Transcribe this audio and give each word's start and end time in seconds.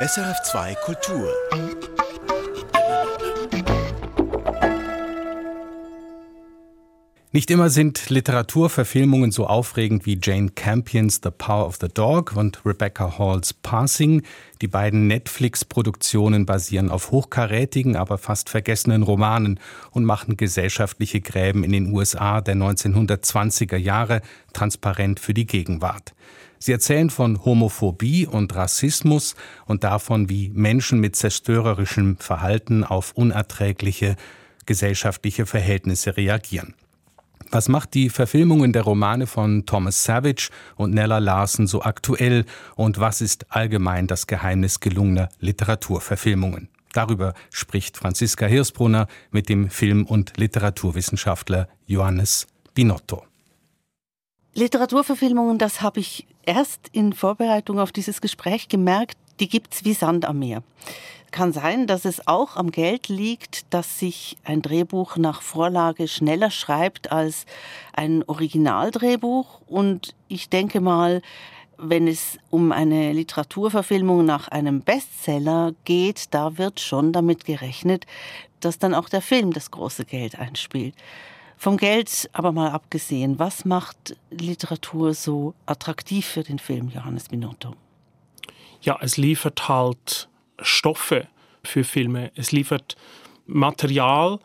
SRF2 0.00 0.76
Kultur. 0.84 1.28
Nicht 7.32 7.50
immer 7.50 7.68
sind 7.68 8.08
Literaturverfilmungen 8.08 9.32
so 9.32 9.48
aufregend 9.48 10.06
wie 10.06 10.16
Jane 10.22 10.50
Campions 10.50 11.18
The 11.24 11.32
Power 11.32 11.66
of 11.66 11.78
the 11.80 11.88
Dog 11.88 12.36
und 12.36 12.64
Rebecca 12.64 13.18
Halls 13.18 13.52
Passing. 13.52 14.22
Die 14.62 14.68
beiden 14.68 15.08
Netflix-Produktionen 15.08 16.46
basieren 16.46 16.90
auf 16.90 17.10
hochkarätigen, 17.10 17.96
aber 17.96 18.18
fast 18.18 18.50
vergessenen 18.50 19.02
Romanen 19.02 19.58
und 19.90 20.04
machen 20.04 20.36
gesellschaftliche 20.36 21.20
Gräben 21.20 21.64
in 21.64 21.72
den 21.72 21.92
USA 21.92 22.40
der 22.40 22.54
1920er 22.54 23.76
Jahre 23.76 24.22
transparent 24.52 25.18
für 25.18 25.34
die 25.34 25.46
Gegenwart. 25.46 26.14
Sie 26.58 26.72
erzählen 26.72 27.10
von 27.10 27.44
Homophobie 27.44 28.26
und 28.26 28.54
Rassismus 28.54 29.36
und 29.66 29.84
davon, 29.84 30.28
wie 30.28 30.50
Menschen 30.50 31.00
mit 31.00 31.16
zerstörerischem 31.16 32.16
Verhalten 32.18 32.84
auf 32.84 33.12
unerträgliche 33.12 34.16
gesellschaftliche 34.66 35.46
Verhältnisse 35.46 36.16
reagieren. 36.16 36.74
Was 37.50 37.68
macht 37.68 37.94
die 37.94 38.10
Verfilmungen 38.10 38.74
der 38.74 38.82
Romane 38.82 39.26
von 39.26 39.64
Thomas 39.64 40.04
Savage 40.04 40.50
und 40.76 40.92
Nella 40.92 41.18
Larsen 41.18 41.66
so 41.66 41.82
aktuell 41.82 42.44
und 42.76 43.00
was 43.00 43.22
ist 43.22 43.50
allgemein 43.50 44.06
das 44.06 44.26
Geheimnis 44.26 44.80
gelungener 44.80 45.30
Literaturverfilmungen? 45.40 46.68
Darüber 46.92 47.34
spricht 47.50 47.96
Franziska 47.96 48.46
Hirsbrunner 48.46 49.06
mit 49.30 49.48
dem 49.48 49.70
Film- 49.70 50.04
und 50.04 50.36
Literaturwissenschaftler 50.36 51.68
Johannes 51.86 52.46
Binotto. 52.74 53.27
Literaturverfilmungen, 54.58 55.58
das 55.58 55.82
habe 55.82 56.00
ich 56.00 56.26
erst 56.44 56.88
in 56.90 57.12
Vorbereitung 57.12 57.78
auf 57.78 57.92
dieses 57.92 58.20
Gespräch 58.20 58.68
gemerkt, 58.68 59.16
die 59.38 59.48
gibt's 59.48 59.84
wie 59.84 59.92
Sand 59.92 60.24
am 60.24 60.40
Meer. 60.40 60.64
Kann 61.30 61.52
sein, 61.52 61.86
dass 61.86 62.04
es 62.04 62.26
auch 62.26 62.56
am 62.56 62.72
Geld 62.72 63.06
liegt, 63.08 63.72
dass 63.72 64.00
sich 64.00 64.36
ein 64.42 64.60
Drehbuch 64.60 65.16
nach 65.16 65.42
Vorlage 65.42 66.08
schneller 66.08 66.50
schreibt 66.50 67.12
als 67.12 67.46
ein 67.92 68.24
Originaldrehbuch. 68.26 69.60
Und 69.68 70.16
ich 70.26 70.48
denke 70.48 70.80
mal, 70.80 71.22
wenn 71.76 72.08
es 72.08 72.38
um 72.50 72.72
eine 72.72 73.12
Literaturverfilmung 73.12 74.24
nach 74.24 74.48
einem 74.48 74.80
Bestseller 74.80 75.72
geht, 75.84 76.34
da 76.34 76.58
wird 76.58 76.80
schon 76.80 77.12
damit 77.12 77.44
gerechnet, 77.44 78.06
dass 78.58 78.80
dann 78.80 78.94
auch 78.94 79.08
der 79.08 79.22
Film 79.22 79.52
das 79.52 79.70
große 79.70 80.04
Geld 80.04 80.36
einspielt. 80.36 80.96
Vom 81.58 81.76
Geld 81.76 82.30
aber 82.32 82.52
mal 82.52 82.70
abgesehen, 82.70 83.40
was 83.40 83.64
macht 83.64 84.16
Literatur 84.30 85.12
so 85.12 85.54
attraktiv 85.66 86.24
für 86.24 86.44
den 86.44 86.60
Film, 86.60 86.88
Johannes 86.94 87.32
Minotto? 87.32 87.74
Ja, 88.80 88.96
es 89.00 89.16
liefert 89.16 89.68
halt 89.68 90.28
Stoffe 90.62 91.26
für 91.64 91.82
Filme. 91.82 92.30
Es 92.36 92.52
liefert 92.52 92.94
Material 93.46 94.38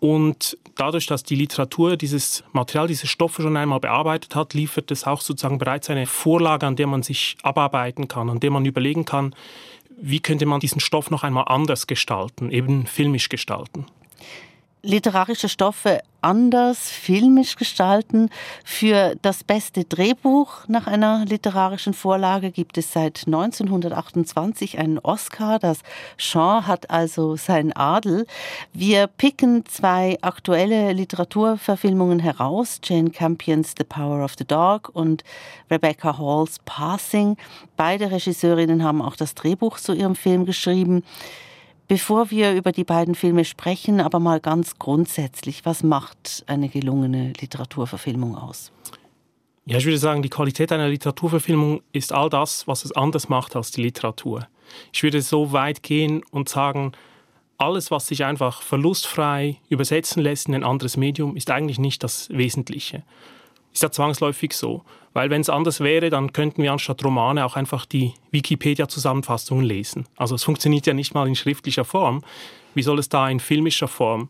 und 0.00 0.58
dadurch, 0.74 1.06
dass 1.06 1.22
die 1.22 1.34
Literatur 1.34 1.96
dieses 1.96 2.44
Material, 2.52 2.88
diese 2.88 3.06
Stoffe 3.06 3.40
schon 3.40 3.56
einmal 3.56 3.80
bearbeitet 3.80 4.36
hat, 4.36 4.52
liefert 4.52 4.90
es 4.90 5.04
auch 5.04 5.22
sozusagen 5.22 5.56
bereits 5.56 5.88
eine 5.88 6.04
Vorlage, 6.04 6.66
an 6.66 6.76
der 6.76 6.86
man 6.86 7.02
sich 7.02 7.38
abarbeiten 7.42 8.06
kann, 8.06 8.28
an 8.28 8.38
der 8.38 8.50
man 8.50 8.66
überlegen 8.66 9.06
kann, 9.06 9.34
wie 9.98 10.20
könnte 10.20 10.44
man 10.44 10.60
diesen 10.60 10.80
Stoff 10.80 11.10
noch 11.10 11.24
einmal 11.24 11.44
anders 11.46 11.86
gestalten, 11.86 12.50
eben 12.50 12.84
filmisch 12.86 13.30
gestalten 13.30 13.86
literarische 14.82 15.48
Stoffe 15.48 16.00
anders 16.22 16.90
filmisch 16.90 17.56
gestalten. 17.56 18.28
Für 18.64 19.14
das 19.22 19.44
beste 19.44 19.84
Drehbuch 19.84 20.68
nach 20.68 20.86
einer 20.86 21.24
literarischen 21.24 21.94
Vorlage 21.94 22.50
gibt 22.50 22.78
es 22.78 22.92
seit 22.92 23.24
1928 23.26 24.78
einen 24.78 24.98
Oscar. 24.98 25.58
Das 25.58 25.80
Genre 26.18 26.66
hat 26.66 26.90
also 26.90 27.36
seinen 27.36 27.72
Adel. 27.72 28.26
Wir 28.72 29.06
picken 29.06 29.64
zwei 29.66 30.18
aktuelle 30.20 30.92
Literaturverfilmungen 30.92 32.18
heraus. 32.18 32.80
Jane 32.82 33.10
Campions 33.10 33.74
The 33.76 33.84
Power 33.84 34.24
of 34.24 34.34
the 34.38 34.46
Dog 34.46 34.90
und 34.92 35.24
Rebecca 35.70 36.18
Halls 36.18 36.58
Passing. 36.64 37.36
Beide 37.76 38.10
Regisseurinnen 38.10 38.82
haben 38.82 39.02
auch 39.02 39.16
das 39.16 39.34
Drehbuch 39.34 39.78
zu 39.78 39.94
ihrem 39.94 40.14
Film 40.14 40.44
geschrieben. 40.44 41.02
Bevor 41.90 42.30
wir 42.30 42.54
über 42.54 42.70
die 42.70 42.84
beiden 42.84 43.16
Filme 43.16 43.44
sprechen, 43.44 44.00
aber 44.00 44.20
mal 44.20 44.38
ganz 44.38 44.78
grundsätzlich, 44.78 45.66
was 45.66 45.82
macht 45.82 46.44
eine 46.46 46.68
gelungene 46.68 47.32
Literaturverfilmung 47.40 48.36
aus? 48.36 48.70
Ja, 49.66 49.78
ich 49.78 49.84
würde 49.86 49.98
sagen, 49.98 50.22
die 50.22 50.28
Qualität 50.28 50.70
einer 50.70 50.86
Literaturverfilmung 50.86 51.82
ist 51.90 52.12
all 52.12 52.30
das, 52.30 52.68
was 52.68 52.84
es 52.84 52.92
anders 52.92 53.28
macht 53.28 53.56
als 53.56 53.72
die 53.72 53.82
Literatur. 53.82 54.46
Ich 54.92 55.02
würde 55.02 55.20
so 55.20 55.50
weit 55.50 55.82
gehen 55.82 56.22
und 56.30 56.48
sagen, 56.48 56.92
alles, 57.58 57.90
was 57.90 58.06
sich 58.06 58.24
einfach 58.24 58.62
verlustfrei 58.62 59.56
übersetzen 59.68 60.22
lässt 60.22 60.46
in 60.46 60.54
ein 60.54 60.62
anderes 60.62 60.96
Medium, 60.96 61.36
ist 61.36 61.50
eigentlich 61.50 61.80
nicht 61.80 62.04
das 62.04 62.28
Wesentliche. 62.30 63.02
Ist 63.72 63.82
ja 63.82 63.90
zwangsläufig 63.90 64.52
so. 64.52 64.82
Weil 65.12 65.30
wenn 65.30 65.40
es 65.40 65.48
anders 65.48 65.80
wäre, 65.80 66.10
dann 66.10 66.32
könnten 66.32 66.62
wir 66.62 66.72
anstatt 66.72 67.04
Romane 67.04 67.44
auch 67.44 67.56
einfach 67.56 67.84
die 67.84 68.14
Wikipedia-Zusammenfassungen 68.30 69.64
lesen. 69.64 70.06
Also 70.16 70.34
es 70.34 70.44
funktioniert 70.44 70.86
ja 70.86 70.94
nicht 70.94 71.14
mal 71.14 71.26
in 71.26 71.34
schriftlicher 71.34 71.84
Form. 71.84 72.22
Wie 72.74 72.82
soll 72.82 72.98
es 72.98 73.08
da 73.08 73.28
in 73.28 73.40
filmischer 73.40 73.88
Form 73.88 74.28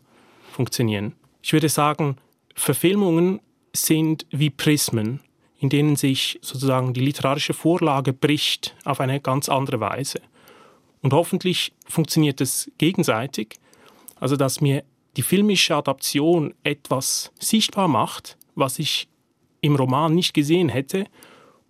funktionieren? 0.51 1.13
Ich 1.43 1.53
würde 1.53 1.69
sagen, 1.69 2.17
Verfilmungen 2.55 3.41
sind 3.73 4.25
wie 4.31 4.49
Prismen, 4.49 5.21
in 5.59 5.69
denen 5.69 5.95
sich 5.95 6.39
sozusagen 6.41 6.93
die 6.93 7.01
literarische 7.01 7.53
Vorlage 7.53 8.13
bricht 8.13 8.75
auf 8.83 8.99
eine 8.99 9.19
ganz 9.19 9.49
andere 9.49 9.79
Weise. 9.79 10.19
Und 11.01 11.13
hoffentlich 11.13 11.73
funktioniert 11.87 12.41
es 12.41 12.71
gegenseitig, 12.77 13.59
also 14.19 14.35
dass 14.35 14.61
mir 14.61 14.83
die 15.17 15.23
filmische 15.23 15.75
Adaption 15.75 16.53
etwas 16.63 17.31
sichtbar 17.39 17.87
macht, 17.87 18.37
was 18.55 18.79
ich 18.79 19.07
im 19.61 19.75
Roman 19.75 20.13
nicht 20.13 20.33
gesehen 20.33 20.69
hätte 20.69 21.05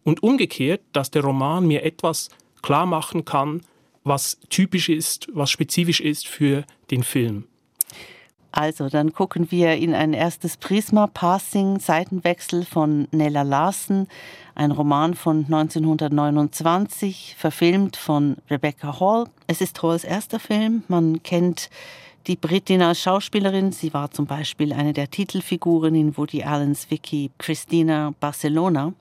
und 0.04 0.24
umgekehrt, 0.24 0.82
dass 0.94 1.12
der 1.12 1.24
Roman 1.24 1.68
mir 1.68 1.84
etwas 1.84 2.30
klar 2.62 2.86
machen 2.86 3.26
kann, 3.26 3.62
was 4.04 4.40
typisch 4.50 4.90
ist, 4.90 5.28
was 5.34 5.52
spezifisch 5.52 6.00
ist 6.00 6.28
für 6.28 6.66
den 6.90 7.04
Film. 7.04 7.46
Also, 8.54 8.90
dann 8.90 9.14
gucken 9.14 9.50
wir 9.50 9.76
in 9.78 9.94
ein 9.94 10.14
erstes 10.14 10.58
Prisma 10.58 11.08
Passing 11.08 11.80
Seitenwechsel 11.80 12.66
von 12.66 13.08
Nella 13.12 13.44
Larsen, 13.44 14.08
ein 14.56 14.72
Roman 14.72 15.14
von 15.14 15.46
1929, 15.46 17.36
verfilmt 17.38 17.96
von 17.96 18.36
Rebecca 18.50 19.00
Hall. 19.00 19.30
Es 19.48 19.62
ist 19.62 19.82
Halls 19.82 20.04
erster 20.04 20.40
Film. 20.40 20.84
Man 20.90 21.24
kennt 21.24 21.70
die 22.28 22.36
Britin 22.36 22.82
als 22.82 23.02
Schauspielerin, 23.02 23.72
sie 23.72 23.94
war 23.94 24.12
zum 24.12 24.26
Beispiel 24.26 24.74
eine 24.74 24.94
der 24.94 25.10
Titelfiguren 25.10 25.96
in 25.96 26.16
Woody 26.18 26.44
Allens 26.44 26.90
Vicky 26.90 27.32
Christina 27.38 28.14
Barcelona. 28.20 28.94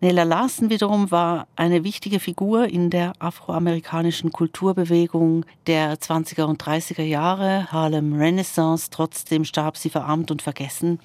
Nella 0.00 0.24
Larsen 0.24 0.70
wiederum 0.70 1.10
war 1.10 1.46
eine 1.56 1.82
wichtige 1.82 2.20
Figur 2.20 2.66
in 2.66 2.90
der 2.90 3.12
afroamerikanischen 3.18 4.30
Kulturbewegung 4.30 5.44
der 5.66 5.98
20er 5.98 6.44
und 6.44 6.62
30er 6.62 7.02
Jahre, 7.02 7.70
Harlem 7.72 8.12
Renaissance. 8.12 8.88
Trotzdem 8.90 9.44
starb 9.44 9.76
sie 9.76 9.90
verarmt 9.90 10.30
und 10.30 10.42
vergessen. 10.42 10.98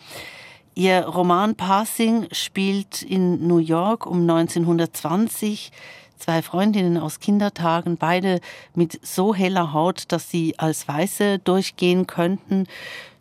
Ihr 0.73 1.01
Roman 1.05 1.55
Passing 1.55 2.27
spielt 2.31 3.01
in 3.01 3.45
New 3.45 3.57
York 3.57 4.05
um 4.05 4.21
1920 4.21 5.71
zwei 6.21 6.41
Freundinnen 6.41 6.97
aus 6.97 7.19
Kindertagen, 7.19 7.97
beide 7.97 8.39
mit 8.73 8.99
so 9.05 9.35
heller 9.35 9.73
Haut, 9.73 10.05
dass 10.09 10.29
sie 10.29 10.57
als 10.57 10.87
Weiße 10.87 11.39
durchgehen 11.39 12.07
könnten. 12.07 12.67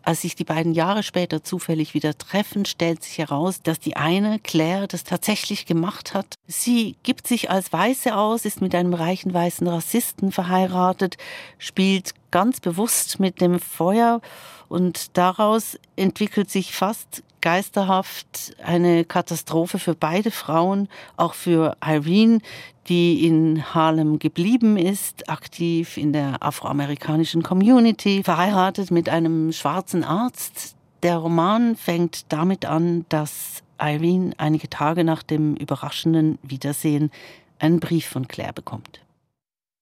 Als 0.03 0.23
sich 0.23 0.35
die 0.35 0.45
beiden 0.45 0.73
Jahre 0.73 1.03
später 1.03 1.45
zufällig 1.45 1.93
wieder 1.93 2.17
treffen, 2.17 2.65
stellt 2.65 3.03
sich 3.03 3.19
heraus, 3.19 3.63
dass 3.63 3.81
die 3.81 3.97
eine, 3.97 4.39
Claire, 4.39 4.87
das 4.87 5.05
tatsächlich 5.05 5.67
gemacht 5.67 6.15
hat. 6.15 6.35
Sie 6.47 6.97
gibt 7.03 7.27
sich 7.27 7.51
als 7.51 7.73
Weiße 7.73 8.17
aus, 8.17 8.47
ist 8.47 8.63
mit 8.63 8.75
einem 8.75 8.95
reichen 8.95 9.35
weißen 9.35 9.67
Rassisten 9.67 10.33
verheiratet, 10.33 11.19
spielt 11.59 12.15
ganz 12.31 12.61
bewusst 12.61 13.21
mit 13.21 13.41
dem 13.43 13.61
Feuer 13.61 14.23
und 14.69 15.19
daraus 15.19 15.79
entwickelt 15.97 16.51
sich 16.51 16.73
fast 16.75 17.23
geisterhaft 17.41 18.55
eine 18.63 19.05
Katastrophe 19.05 19.79
für 19.79 19.95
beide 19.95 20.31
Frauen, 20.31 20.89
auch 21.17 21.35
für 21.35 21.77
Irene, 21.85 22.41
die 22.89 23.27
in 23.27 23.75
Harlem 23.75 24.19
geblieben 24.19 24.77
ist, 24.77 25.29
aktiv 25.29 25.97
in 25.97 26.13
der 26.13 26.43
afroamerikanischen 26.43 27.43
Community, 27.43 28.23
verheiratet 28.25 28.91
mit 28.91 29.09
einem 29.09 29.53
schwarzen 29.53 30.03
Arzt. 30.03 30.75
Der 31.03 31.17
Roman 31.17 31.77
fängt 31.77 32.33
damit 32.33 32.65
an, 32.65 33.05
dass 33.09 33.63
Irene 33.81 34.33
einige 34.39 34.69
Tage 34.69 35.05
nach 35.05 35.23
dem 35.23 35.57
überraschenden 35.57 36.39
Wiedersehen 36.43 37.11
einen 37.59 37.81
Brief 37.81 38.07
von 38.07 38.29
Claire 38.29 38.53
bekommt. 38.53 39.01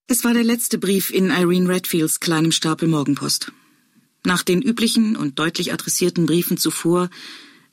Es 0.07 0.25
war 0.25 0.33
der 0.33 0.45
letzte 0.45 0.79
Brief 0.79 1.11
in 1.11 1.31
Irene 1.31 1.69
Redfields 1.69 2.21
kleinem 2.21 2.53
Stapel 2.53 2.89
Morgenpost. 2.89 3.53
Nach 4.25 4.43
den 4.43 4.63
üblichen 4.63 5.17
und 5.17 5.39
deutlich 5.39 5.73
adressierten 5.73 6.27
Briefen 6.27 6.57
zuvor 6.57 7.11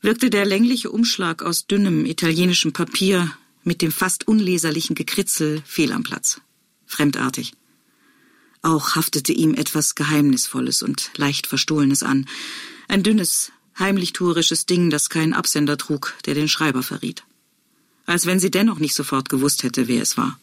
wirkte 0.02 0.30
der 0.30 0.46
längliche 0.46 0.92
Umschlag 0.92 1.42
aus 1.42 1.66
dünnem 1.66 2.06
italienischem 2.06 2.74
Papier 2.74 3.32
mit 3.66 3.82
dem 3.82 3.92
fast 3.92 4.28
unleserlichen 4.28 4.96
Gekritzel 4.96 5.62
fehl 5.66 5.92
am 5.92 6.04
Platz. 6.04 6.40
fremdartig. 6.88 7.54
Auch 8.62 8.96
haftete 8.96 9.34
ihm 9.34 9.54
etwas 9.54 9.96
Geheimnisvolles 9.96 10.82
und 10.82 11.12
leicht 11.18 11.48
Verstohlenes 11.48 12.04
an. 12.04 12.28
Ein 12.88 13.04
dünnes, 13.04 13.52
heimlich 13.78 14.14
tuerisches 14.14 14.66
Ding, 14.66 14.90
das 14.90 15.10
keinen 15.10 15.34
Absender 15.34 15.78
trug, 15.78 16.16
der 16.26 16.36
den 16.36 16.48
Schreiber 16.48 16.84
verriet. 16.84 17.24
Als 18.06 18.26
wenn 18.26 18.40
sie 18.40 18.52
dennoch 18.52 18.80
nicht 18.80 18.94
sofort 18.94 19.30
gewusst 19.30 19.64
hätte, 19.64 19.88
wer 19.88 20.02
es 20.02 20.16
war. 20.16 20.40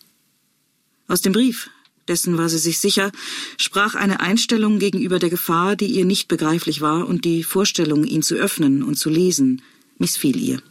Aus 1.09 1.21
dem 1.21 1.33
Brief, 1.33 1.71
dessen 2.09 2.39
war 2.39 2.49
sie 2.49 2.59
sich 2.59 2.79
sicher, 2.79 3.13
sprach 3.57 3.95
eine 3.95 4.21
Einstellung 4.21 4.79
gegenüber 4.79 5.19
der 5.19 5.31
Gefahr, 5.31 5.77
die 5.77 5.87
ihr 5.87 6.05
nicht 6.05 6.29
begreiflich 6.29 6.81
war, 6.81 7.07
und 7.07 7.25
die 7.25 7.45
Vorstellung, 7.45 8.05
ihn 8.05 8.23
zu 8.23 8.35
öffnen 8.35 8.83
und 8.83 8.97
zu 8.97 9.11
lesen, 9.11 9.63
missfiel 9.99 10.37
ihr. 10.37 10.63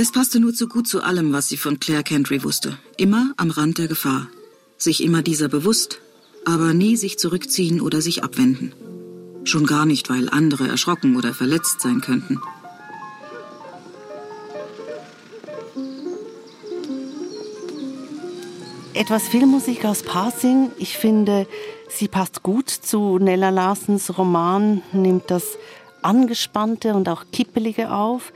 Es 0.00 0.12
passte 0.12 0.38
nur 0.38 0.54
zu 0.54 0.68
gut 0.68 0.86
zu 0.86 1.02
allem, 1.02 1.32
was 1.32 1.48
sie 1.48 1.56
von 1.56 1.80
Claire 1.80 2.04
Kendry 2.04 2.44
wusste. 2.44 2.78
Immer 2.96 3.32
am 3.36 3.50
Rand 3.50 3.78
der 3.78 3.88
Gefahr. 3.88 4.28
Sich 4.76 5.02
immer 5.02 5.22
dieser 5.22 5.48
bewusst, 5.48 6.00
aber 6.44 6.72
nie 6.72 6.94
sich 6.94 7.18
zurückziehen 7.18 7.80
oder 7.80 8.00
sich 8.00 8.22
abwenden. 8.22 8.72
Schon 9.42 9.66
gar 9.66 9.86
nicht, 9.86 10.08
weil 10.08 10.28
andere 10.28 10.68
erschrocken 10.68 11.16
oder 11.16 11.34
verletzt 11.34 11.80
sein 11.80 12.00
könnten. 12.00 12.40
Etwas 18.94 19.26
Filmmusik 19.26 19.84
aus 19.84 20.04
Parsing. 20.04 20.70
Ich 20.78 20.96
finde, 20.96 21.48
sie 21.88 22.06
passt 22.06 22.44
gut 22.44 22.70
zu 22.70 23.18
Nella 23.18 23.50
Larsens 23.50 24.16
Roman, 24.16 24.80
nimmt 24.92 25.28
das 25.28 25.58
Angespannte 26.02 26.94
und 26.94 27.08
auch 27.08 27.24
Kippelige 27.32 27.90
auf. 27.90 28.32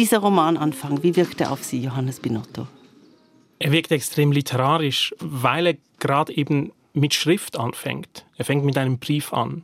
Dieser 0.00 0.20
Romananfang, 0.20 1.02
wie 1.02 1.14
wirkt 1.14 1.42
er 1.42 1.52
auf 1.52 1.62
Sie, 1.62 1.82
Johannes 1.82 2.20
Binotto? 2.20 2.66
Er 3.58 3.70
wirkt 3.70 3.92
extrem 3.92 4.32
literarisch, 4.32 5.14
weil 5.18 5.66
er 5.66 5.76
gerade 5.98 6.34
eben 6.34 6.72
mit 6.94 7.12
Schrift 7.12 7.58
anfängt. 7.58 8.24
Er 8.38 8.46
fängt 8.46 8.64
mit 8.64 8.78
einem 8.78 8.98
Brief 8.98 9.34
an. 9.34 9.62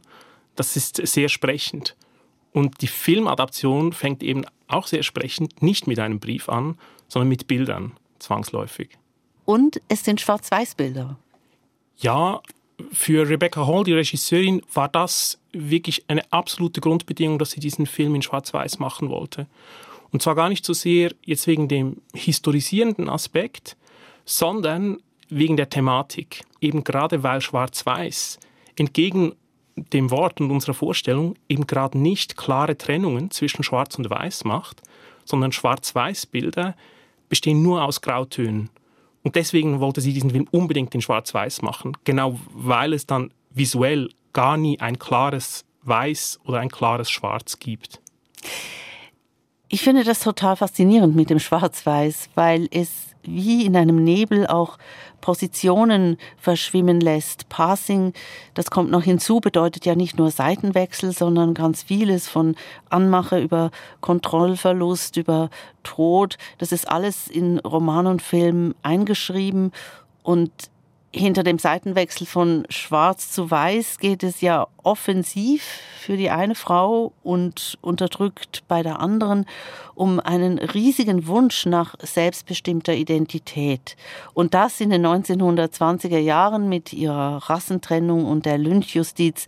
Das 0.55 0.77
ist 0.77 0.97
sehr 1.07 1.31
sprechend. 1.31 1.97
Und 2.53 2.83
die 2.83 2.87
Filmadaption 2.87 3.95
fängt 3.95 4.23
eben 4.23 4.45
auch 4.69 4.87
sehr 4.87 5.03
sprechend 5.03 5.63
nicht 5.63 5.87
mit 5.87 5.99
einem 5.99 6.21
Brief 6.21 6.51
an, 6.51 6.77
sondern 7.09 7.31
mit 7.31 7.47
Bildern, 7.47 7.93
zwangsläufig. 8.19 8.91
Und 9.47 9.81
es 9.89 10.05
sind 10.05 10.21
Schwarz-Weiß-Bilder. 10.21 11.17
Ja, 11.97 12.43
für 12.93 13.27
Rebecca 13.27 13.67
Hall, 13.67 13.85
die 13.85 13.95
Regisseurin, 13.95 14.61
war 14.75 14.91
das 14.91 15.39
wirklich 15.53 16.05
eine 16.09 16.31
absolute 16.31 16.83
Grundbedingung, 16.83 17.39
dass 17.39 17.53
sie 17.53 17.61
diesen 17.61 17.87
Film 17.87 18.15
in 18.15 18.21
Schwarz-Weiß 18.21 18.79
machen 18.81 19.09
wollte. 19.09 19.47
Und 20.11 20.23
zwar 20.23 20.35
gar 20.35 20.49
nicht 20.49 20.65
so 20.65 20.73
sehr 20.73 21.15
jetzt 21.25 21.47
wegen 21.47 21.69
dem 21.69 22.03
historisierenden 22.15 23.09
Aspekt, 23.09 23.77
sondern 24.25 24.99
wegen 25.29 25.57
der 25.57 25.69
Thematik. 25.69 26.45
Eben 26.61 26.85
gerade 26.85 27.23
weil 27.23 27.41
Schwarz-Weiß 27.41 28.39
entgegen 28.77 29.35
dem 29.77 30.11
Wort 30.11 30.41
und 30.41 30.51
unserer 30.51 30.75
Vorstellung 30.75 31.35
eben 31.49 31.67
gerade 31.67 31.99
nicht 31.99 32.37
klare 32.37 32.79
Trennungen 32.79 33.31
zwischen 33.31 33.63
Schwarz 33.63 33.97
und 33.97 34.09
Weiß 34.09 34.45
macht, 34.45 34.83
sondern 35.25 35.53
Schwarz-Weiß-Bilder 35.53 36.75
bestehen 37.29 37.63
nur 37.63 37.83
aus 37.83 38.01
Grautönen. 38.01 38.71
Und 39.23 39.35
deswegen 39.35 39.81
wollte 39.81 40.01
sie 40.01 40.13
diesen 40.13 40.31
Film 40.31 40.47
unbedingt 40.51 40.95
in 40.95 41.03
Schwarz-Weiß 41.03 41.63
machen, 41.63 41.97
genau 42.05 42.39
weil 42.55 42.93
es 42.93 43.07
dann 43.07 43.33
visuell 43.51 44.09
gar 44.33 44.57
nie 44.57 44.79
ein 44.81 44.99
klares 44.99 45.65
Weiß 45.83 46.39
oder 46.45 46.61
ein 46.61 46.69
klares 46.69 47.11
Schwarz 47.11 47.59
gibt. 47.59 48.01
Ich 49.69 49.83
finde 49.83 50.05
das 50.05 50.21
total 50.21 50.57
faszinierend 50.57 51.17
mit 51.17 51.29
dem 51.29 51.41
Schwarz-Weiß, 51.41 52.31
weil 52.37 52.69
es 52.71 53.07
wie 53.25 53.67
in 53.67 53.77
einem 53.77 54.05
Nebel 54.05 54.47
auch 54.47 54.79
Positionen 55.21 56.19
verschwimmen 56.37 57.01
lässt. 57.01 57.49
Passing, 57.49 58.13
das 58.55 58.71
kommt 58.71 58.93
noch 58.93 59.03
hinzu, 59.03 59.41
bedeutet 59.41 59.85
ja 59.85 59.97
nicht 59.97 60.19
nur 60.19 60.31
Seitenwechsel, 60.31 61.11
sondern 61.11 61.53
ganz 61.53 61.83
vieles 61.83 62.29
von 62.29 62.55
Anmache 62.91 63.41
über 63.41 63.73
Kontrollverlust, 64.01 65.17
über 65.17 65.51
Tod. 65.83 66.39
Das 66.59 66.71
ist 66.71 66.89
alles 66.89 67.27
in 67.27 67.59
Roman 67.59 68.07
und 68.07 68.23
Film 68.23 68.77
eingeschrieben 68.83 69.73
und 70.23 70.53
hinter 71.13 71.43
dem 71.43 71.59
Seitenwechsel 71.59 72.27
von 72.27 72.67
schwarz 72.69 73.31
zu 73.31 73.51
weiß 73.51 73.99
geht 73.99 74.23
es 74.23 74.41
ja 74.41 74.67
offensiv 74.83 75.63
für 75.99 76.17
die 76.17 76.31
eine 76.31 76.55
Frau 76.55 77.13
und 77.23 77.79
unterdrückt 77.81 78.65
bei 78.69 78.83
der 78.83 79.01
anderen 79.01 79.47
um 79.95 80.21
einen 80.21 80.59
riesigen 80.59 81.27
Wunsch 81.27 81.67
nach 81.67 81.95
selbstbestimmter 82.01 82.95
Identität. 82.95 83.97
Und 84.35 84.55
das 84.55 84.81
in 84.81 84.91
den 84.91 85.07
1920er 85.07 86.19
Jahren 86.19 86.69
mit 86.69 86.93
ihrer 86.93 87.49
Rassentrennung 87.49 88.27
und 88.27 88.47
der 88.47 88.59
Lynchjustiz. 88.59 89.47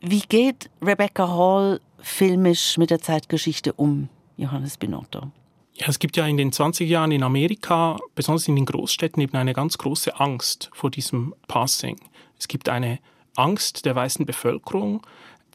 Wie 0.00 0.20
geht 0.20 0.70
Rebecca 0.80 1.28
Hall 1.28 1.80
filmisch 1.98 2.78
mit 2.78 2.90
der 2.90 3.00
Zeitgeschichte 3.00 3.72
um, 3.72 4.08
Johannes 4.36 4.76
Binotto? 4.76 5.30
Ja, 5.74 5.88
es 5.88 5.98
gibt 5.98 6.16
ja 6.16 6.26
in 6.26 6.36
den 6.36 6.52
20 6.52 6.88
Jahren 6.88 7.12
in 7.12 7.22
Amerika, 7.22 7.98
besonders 8.14 8.46
in 8.46 8.56
den 8.56 8.66
Großstädten, 8.66 9.22
eben 9.22 9.36
eine 9.36 9.54
ganz 9.54 9.78
große 9.78 10.20
Angst 10.20 10.70
vor 10.74 10.90
diesem 10.90 11.34
Passing. 11.48 11.98
Es 12.38 12.46
gibt 12.46 12.68
eine 12.68 12.98
Angst 13.36 13.86
der 13.86 13.94
weißen 13.94 14.26
Bevölkerung, 14.26 15.06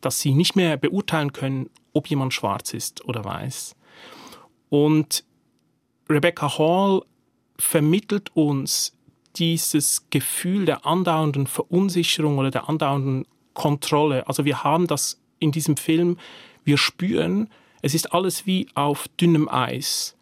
dass 0.01 0.19
sie 0.19 0.33
nicht 0.33 0.55
mehr 0.55 0.77
beurteilen 0.77 1.33
können, 1.33 1.69
ob 1.93 2.07
jemand 2.07 2.33
schwarz 2.33 2.73
ist 2.73 3.05
oder 3.05 3.23
weiß. 3.25 3.75
Und 4.69 5.23
Rebecca 6.09 6.57
Hall 6.57 7.01
vermittelt 7.59 8.35
uns 8.35 8.93
dieses 9.35 10.09
Gefühl 10.09 10.65
der 10.65 10.85
andauernden 10.85 11.47
Verunsicherung 11.47 12.37
oder 12.39 12.49
der 12.51 12.69
andauernden 12.69 13.25
Kontrolle. 13.53 14.27
Also 14.27 14.45
wir 14.45 14.63
haben 14.63 14.87
das 14.87 15.19
in 15.39 15.51
diesem 15.51 15.77
Film, 15.77 16.17
wir 16.63 16.77
spüren, 16.77 17.49
es 17.81 17.93
ist 17.93 18.13
alles 18.13 18.45
wie 18.45 18.67
auf 18.73 19.07
dünnem 19.19 19.49
Eis. 19.49 20.15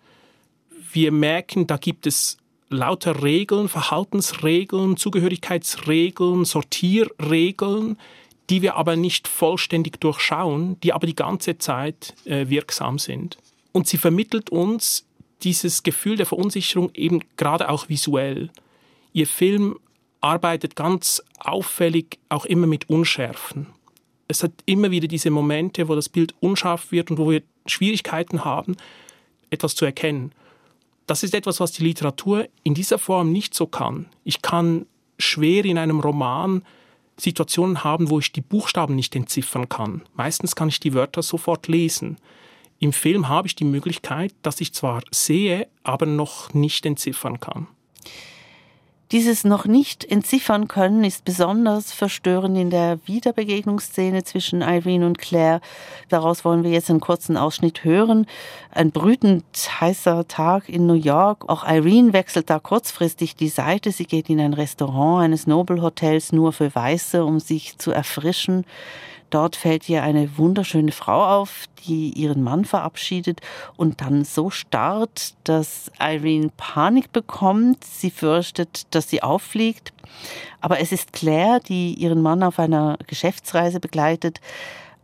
Wir 0.92 1.12
merken, 1.12 1.68
da 1.68 1.78
gibt 1.78 2.07
es 2.07 2.38
lauter 2.69 3.24
Regeln, 3.24 3.69
Verhaltensregeln, 3.69 4.98
Zugehörigkeitsregeln, 4.98 6.46
Sortierregeln, 6.46 7.98
die 8.50 8.62
wir 8.62 8.75
aber 8.75 8.96
nicht 8.96 9.28
vollständig 9.28 10.00
durchschauen, 10.00 10.80
die 10.81 10.94
aber 10.94 11.07
die 11.07 11.16
ganze 11.16 11.57
Zeit 11.57 12.13
äh, 12.25 12.48
wirksam 12.50 13.00
sind. 13.00 13.38
Und 13.72 13.88
sie 13.88 13.98
vermittelt 13.98 14.50
uns 14.50 15.06
dieses 15.42 15.84
Gefühl 15.84 16.18
der 16.18 16.25
Verunsicherung 16.25 16.92
eben 16.94 17.22
gerade 17.38 17.69
auch 17.69 17.90
visuell. 17.90 18.50
Ihr 19.13 19.28
Film 19.28 19.78
arbeitet 20.22 20.75
ganz 20.75 21.24
auffällig 21.40 22.19
auch 22.30 22.45
immer 22.45 22.68
mit 22.68 22.90
Unschärfen 22.90 23.75
es 24.28 24.44
hat 24.44 24.52
immer 24.66 24.92
wieder 24.92 25.08
diese 25.08 25.30
Momente, 25.30 25.88
wo 25.88 25.96
das 25.96 26.10
Bild 26.10 26.34
unscharf 26.40 26.92
wird 26.92 27.12
und 27.12 27.18
wo 27.18 27.30
wir 27.30 27.44
Schwierigkeiten 27.66 28.46
haben, 28.46 28.76
etwas 29.50 29.76
zu 29.76 29.86
erkennen. 29.86 30.32
Das 31.08 31.24
ist 31.24 31.36
etwas, 31.36 31.60
was 31.60 31.72
die 31.72 31.84
Literatur 31.84 32.48
in 32.64 32.74
dieser 32.74 32.98
Form 32.98 33.32
nicht 33.32 33.54
so 33.54 33.68
kann. 33.68 34.08
Ich 34.24 34.42
kann 34.42 34.88
schwer 35.20 35.66
in 35.66 35.78
einem 35.78 36.00
Roman 36.00 36.64
Situationen 37.18 37.84
haben, 37.84 38.10
wo 38.10 38.20
ich 38.20 38.32
die 38.32 38.42
Buchstaben 38.42 38.96
nicht 38.96 39.16
entziffern 39.16 39.70
kann. 39.70 40.02
Meistens 40.16 40.56
kann 40.56 40.68
ich 40.68 40.80
die 40.80 40.94
Wörter 40.94 41.22
sofort 41.22 41.68
lesen. 41.68 42.18
Im 42.80 42.92
Film 42.92 43.30
habe 43.30 43.48
ich 43.48 43.56
die 43.56 43.64
Möglichkeit, 43.64 44.34
dass 44.42 44.60
ich 44.60 44.74
zwar 44.74 45.02
sehe, 45.12 45.68
aber 45.84 46.06
noch 46.06 46.54
nicht 46.54 46.86
entziffern 46.86 47.40
kann. 47.40 47.68
Dieses 49.16 49.45
noch 49.45 49.64
nicht 49.64 50.04
entziffern 50.04 50.68
können 50.68 51.06
ist 51.06 51.24
besonders 51.24 51.94
verstörend 51.94 52.57
in 52.57 52.69
der 52.69 53.00
Wiederbegegnungsszene 53.06 54.26
zwischen 54.26 54.62
Irene 54.62 55.06
und 55.06 55.19
Claire. 55.19 55.62
Daraus 56.10 56.44
wollen 56.44 56.66
wir 56.66 56.72
jetzt 56.72 56.90
einen 56.90 57.00
kurzen 57.00 57.38
Ausschnitt 57.38 57.86
hören. 57.86 58.26
Ein 58.72 58.92
brütend 58.92 59.45
heißer 59.80 60.28
Tag 60.28 60.68
in 60.68 60.86
New 60.86 60.95
York. 60.95 61.48
Auch 61.48 61.66
Irene 61.66 62.12
wechselt 62.12 62.50
da 62.50 62.60
kurzfristig 62.60 63.38
die 63.38 63.48
Seite. 63.48 63.94
Sie 63.94 64.04
geht 64.04 64.30
in 64.30 64.42
ein 64.42 64.54
Restaurant 64.54 65.24
eines 65.24 65.48
Nobelhotels 65.48 66.34
nur 66.34 66.52
für 66.52 66.76
Weiße, 66.76 67.24
um 67.24 67.40
sich 67.40 67.78
zu 67.78 67.92
erfrischen. 67.92 68.66
Dort 69.30 69.56
fällt 69.56 69.90
ihr 69.90 70.04
eine 70.04 70.38
wunderschöne 70.38 70.92
Frau 70.92 71.26
auf, 71.26 71.66
die 71.86 72.12
ihren 72.12 72.44
Mann 72.44 72.66
verabschiedet 72.66 73.42
und 73.76 74.02
dann 74.02 74.24
so 74.24 74.50
starrt, 74.50 75.34
dass 75.44 75.92
Irene 76.00 76.52
Panik 76.56 77.12
bekommt. 77.12 77.84
Sie 77.84 78.12
fürchtet, 78.12 78.84
dass 78.92 79.10
sie 79.10 79.24
auffliegt. 79.24 79.94
Aber 80.62 80.80
es 80.80 80.92
ist 80.92 81.14
Claire, 81.14 81.60
die 81.60 81.94
ihren 81.94 82.22
Mann 82.22 82.44
auf 82.44 82.60
einer 82.60 82.98
Geschäftsreise 83.08 83.80
begleitet. 83.80 84.40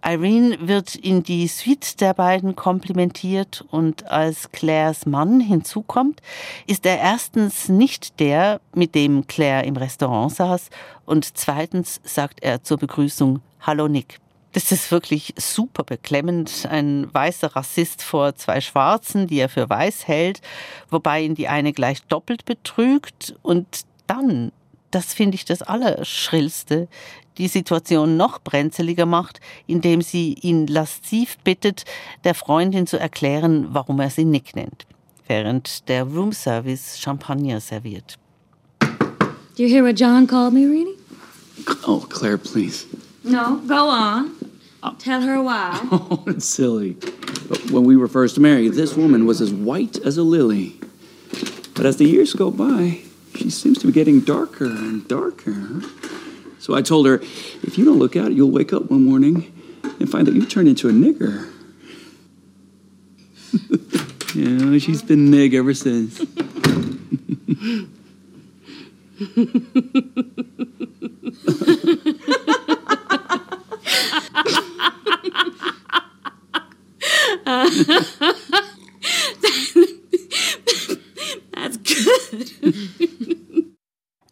Irene 0.03 0.67
wird 0.67 0.95
in 0.95 1.23
die 1.23 1.47
Suite 1.47 2.01
der 2.01 2.13
beiden 2.13 2.55
komplimentiert 2.55 3.63
und 3.69 4.09
als 4.09 4.51
Claires 4.51 5.05
Mann 5.05 5.39
hinzukommt, 5.39 6.21
ist 6.65 6.85
er 6.85 6.99
erstens 6.99 7.69
nicht 7.69 8.19
der, 8.19 8.61
mit 8.73 8.95
dem 8.95 9.27
Claire 9.27 9.65
im 9.65 9.77
Restaurant 9.77 10.33
saß 10.33 10.69
und 11.05 11.37
zweitens 11.37 12.01
sagt 12.03 12.41
er 12.41 12.63
zur 12.63 12.77
Begrüßung 12.77 13.41
Hallo 13.61 13.87
Nick. 13.87 14.19
Das 14.53 14.71
ist 14.71 14.91
wirklich 14.91 15.33
super 15.37 15.83
beklemmend. 15.83 16.67
Ein 16.69 17.07
weißer 17.13 17.55
Rassist 17.55 18.01
vor 18.01 18.35
zwei 18.35 18.59
Schwarzen, 18.59 19.27
die 19.27 19.39
er 19.39 19.49
für 19.49 19.69
weiß 19.69 20.07
hält, 20.07 20.41
wobei 20.89 21.21
ihn 21.21 21.35
die 21.35 21.47
eine 21.47 21.71
gleich 21.71 22.01
doppelt 22.07 22.43
betrügt 22.43 23.35
und 23.43 23.85
dann, 24.07 24.51
das 24.89 25.13
finde 25.13 25.35
ich 25.35 25.45
das 25.45 25.61
Allerschrillste, 25.61 26.89
die 27.41 27.47
Situation 27.47 28.17
noch 28.17 28.39
brenzeliger 28.39 29.07
macht, 29.07 29.41
indem 29.65 30.01
sie 30.01 30.35
ihn 30.41 30.67
lasziv 30.67 31.37
bittet, 31.43 31.85
der 32.23 32.35
Freundin 32.35 32.85
zu 32.85 32.99
erklären, 32.99 33.69
warum 33.71 33.99
er 33.99 34.11
sie 34.11 34.25
Nick 34.25 34.55
nennt, 34.55 34.85
während 35.27 35.89
der 35.89 36.03
Roomservice 36.03 36.99
Champagner 36.99 37.59
serviert. 37.59 38.19
Do 39.57 39.63
you 39.63 39.67
hear 39.67 39.83
what 39.83 39.99
John 39.99 40.27
called 40.27 40.53
me, 40.53 40.65
Reedy? 40.67 40.95
Oh, 41.87 42.05
Claire, 42.09 42.37
please. 42.37 42.85
No, 43.23 43.59
go 43.67 43.89
on. 43.89 44.31
Tell 44.99 45.21
her 45.21 45.41
why. 45.41 45.79
Oh, 45.91 46.23
it's 46.27 46.45
silly. 46.45 46.93
When 47.71 47.83
we 47.83 47.97
were 47.97 48.07
first 48.07 48.39
married, 48.39 48.73
this 48.73 48.95
woman 48.95 49.25
was 49.25 49.41
as 49.41 49.51
white 49.51 49.97
as 50.05 50.17
a 50.17 50.23
lily. 50.23 50.79
But 51.75 51.85
as 51.85 51.97
the 51.97 52.05
years 52.05 52.33
go 52.33 52.51
by, 52.51 52.99
she 53.35 53.49
seems 53.49 53.79
to 53.79 53.87
be 53.87 53.93
getting 53.93 54.21
darker 54.21 54.65
and 54.65 55.07
darker. 55.07 55.81
So 56.61 56.75
I 56.75 56.83
told 56.83 57.07
her, 57.07 57.15
if 57.63 57.79
you 57.79 57.85
don't 57.85 57.97
look 57.97 58.15
out, 58.15 58.33
you'll 58.33 58.51
wake 58.51 58.71
up 58.71 58.91
one 58.91 59.03
morning 59.03 59.51
and 59.99 60.07
find 60.07 60.27
that 60.27 60.35
you've 60.35 60.47
turned 60.47 60.67
into 60.67 60.89
a 60.89 60.91
nigger. 60.91 61.49
yeah, 64.35 64.77
she's 64.77 65.01
been 65.01 65.31
nig 65.31 65.55
ever 65.55 65.73
since. 65.73 66.19
That's 81.53 81.77
good. 81.77 83.00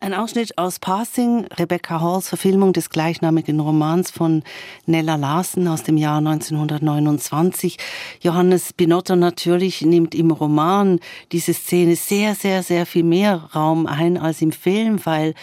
Ein 0.09 0.15
Ausschnitt 0.15 0.57
aus 0.57 0.79
Passing, 0.79 1.45
Rebecca 1.59 2.01
Halls 2.01 2.29
Verfilmung 2.29 2.73
des 2.73 2.89
gleichnamigen 2.89 3.59
Romans 3.59 4.09
von 4.09 4.41
Nella 4.87 5.17
Larsen 5.17 5.67
aus 5.67 5.83
dem 5.83 5.97
Jahr 5.97 6.17
1929. 6.17 7.77
Johannes 8.19 8.73
Binotto 8.73 9.15
natürlich 9.15 9.83
nimmt 9.83 10.15
im 10.15 10.31
Roman 10.31 10.99
diese 11.31 11.53
Szene 11.53 11.95
sehr, 11.95 12.33
sehr, 12.33 12.63
sehr 12.63 12.87
viel 12.87 13.03
mehr 13.03 13.51
Raum 13.53 13.85
ein 13.85 14.17
als 14.17 14.41
im 14.41 14.51
Film, 14.51 14.99
weil 15.05 15.35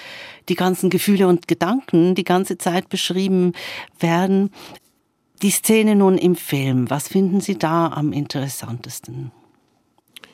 die 0.48 0.56
ganzen 0.56 0.90
Gefühle 0.90 1.28
und 1.28 1.46
Gedanken 1.46 2.16
die 2.16 2.24
ganze 2.24 2.58
Zeit 2.58 2.88
beschrieben 2.88 3.52
werden. 4.00 4.50
Die 5.42 5.52
Szene 5.52 5.94
nun 5.94 6.18
im 6.18 6.34
Film, 6.34 6.90
was 6.90 7.06
finden 7.06 7.40
Sie 7.40 7.56
da 7.56 7.86
am 7.86 8.12
interessantesten? 8.12 9.30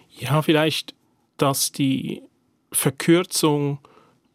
Ja, 0.09 0.41
vielleicht, 0.41 0.95
dass 1.37 1.71
die 1.71 2.23
Verkürzung, 2.71 3.79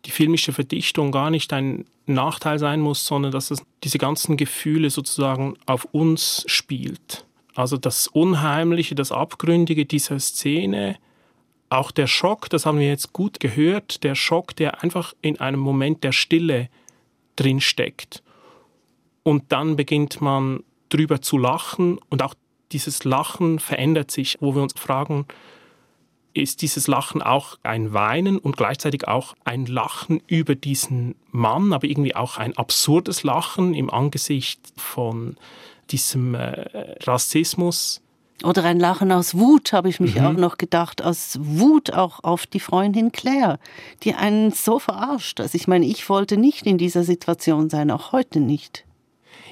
die 0.08 0.12
filmische 0.12 0.54
Verdichtung 0.54 1.12
gar 1.12 1.30
nicht 1.30 1.52
ein 1.54 1.86
Nachteil 2.06 2.58
sein 2.60 2.80
muss, 2.80 3.06
sondern 3.06 3.34
dass 3.34 3.52
es 3.52 3.62
diese 3.84 3.98
ganzen 3.98 4.38
Gefühle 4.38 4.90
sozusagen 4.90 5.56
auf 5.66 5.86
uns 5.92 6.46
spielt. 6.48 7.26
Also 7.54 7.76
das 7.76 8.08
Unheimliche, 8.08 8.96
das 8.96 9.12
Abgründige 9.12 9.86
dieser 9.86 10.20
Szene, 10.20 10.98
auch 11.70 11.92
der 11.92 12.08
Schock, 12.08 12.50
das 12.50 12.66
haben 12.66 12.80
wir 12.80 12.88
jetzt 12.88 13.12
gut 13.12 13.42
gehört, 13.42 14.04
der 14.06 14.16
Schock, 14.16 14.56
der 14.56 14.82
einfach 14.82 15.14
in 15.22 15.40
einem 15.42 15.60
Moment 15.60 16.06
der 16.06 16.14
Stille 16.14 16.70
drin 17.36 17.60
steckt. 17.60 18.24
Und 19.24 19.52
dann 19.52 19.76
beginnt 19.76 20.22
man 20.22 20.64
drüber 20.88 21.22
zu 21.22 21.38
lachen 21.38 22.00
und 22.10 22.24
auch 22.24 22.34
dieses 22.72 23.04
Lachen 23.04 23.60
verändert 23.60 24.12
sich, 24.12 24.38
wo 24.40 24.56
wir 24.56 24.62
uns 24.62 24.74
fragen, 24.78 25.26
ist 26.42 26.62
dieses 26.62 26.88
Lachen 26.88 27.22
auch 27.22 27.58
ein 27.64 27.94
Weinen 27.94 28.38
und 28.38 28.58
gleichzeitig 28.58 29.08
auch 29.08 29.36
ein 29.44 29.66
Lachen 29.66 30.22
über 30.28 30.56
diesen 30.56 31.16
Mann, 31.32 31.74
aber 31.74 31.88
irgendwie 31.88 32.16
auch 32.16 32.38
ein 32.38 32.56
absurdes 32.58 33.24
Lachen 33.24 33.74
im 33.74 33.90
Angesicht 33.90 34.60
von 34.78 35.38
diesem 35.90 36.36
äh, 36.36 36.96
Rassismus. 37.04 38.02
Oder 38.44 38.64
ein 38.66 38.80
Lachen 38.80 39.12
aus 39.12 39.36
Wut, 39.36 39.74
habe 39.74 39.90
ich 39.90 40.00
mich 40.00 40.16
Mhm. 40.16 40.26
auch 40.26 40.34
noch 40.34 40.58
gedacht, 40.58 41.02
aus 41.04 41.38
Wut 41.42 41.92
auch 41.94 42.24
auf 42.24 42.46
die 42.46 42.60
Freundin 42.60 43.12
Claire, 43.12 43.58
die 44.04 44.14
einen 44.14 44.52
so 44.52 44.78
verarscht. 44.80 45.40
Also 45.40 45.56
ich 45.56 45.68
meine, 45.68 45.86
ich 45.86 46.08
wollte 46.08 46.38
nicht 46.38 46.68
in 46.68 46.78
dieser 46.78 47.04
Situation 47.04 47.70
sein, 47.70 47.90
auch 47.90 48.12
heute 48.12 48.40
nicht. 48.40 48.86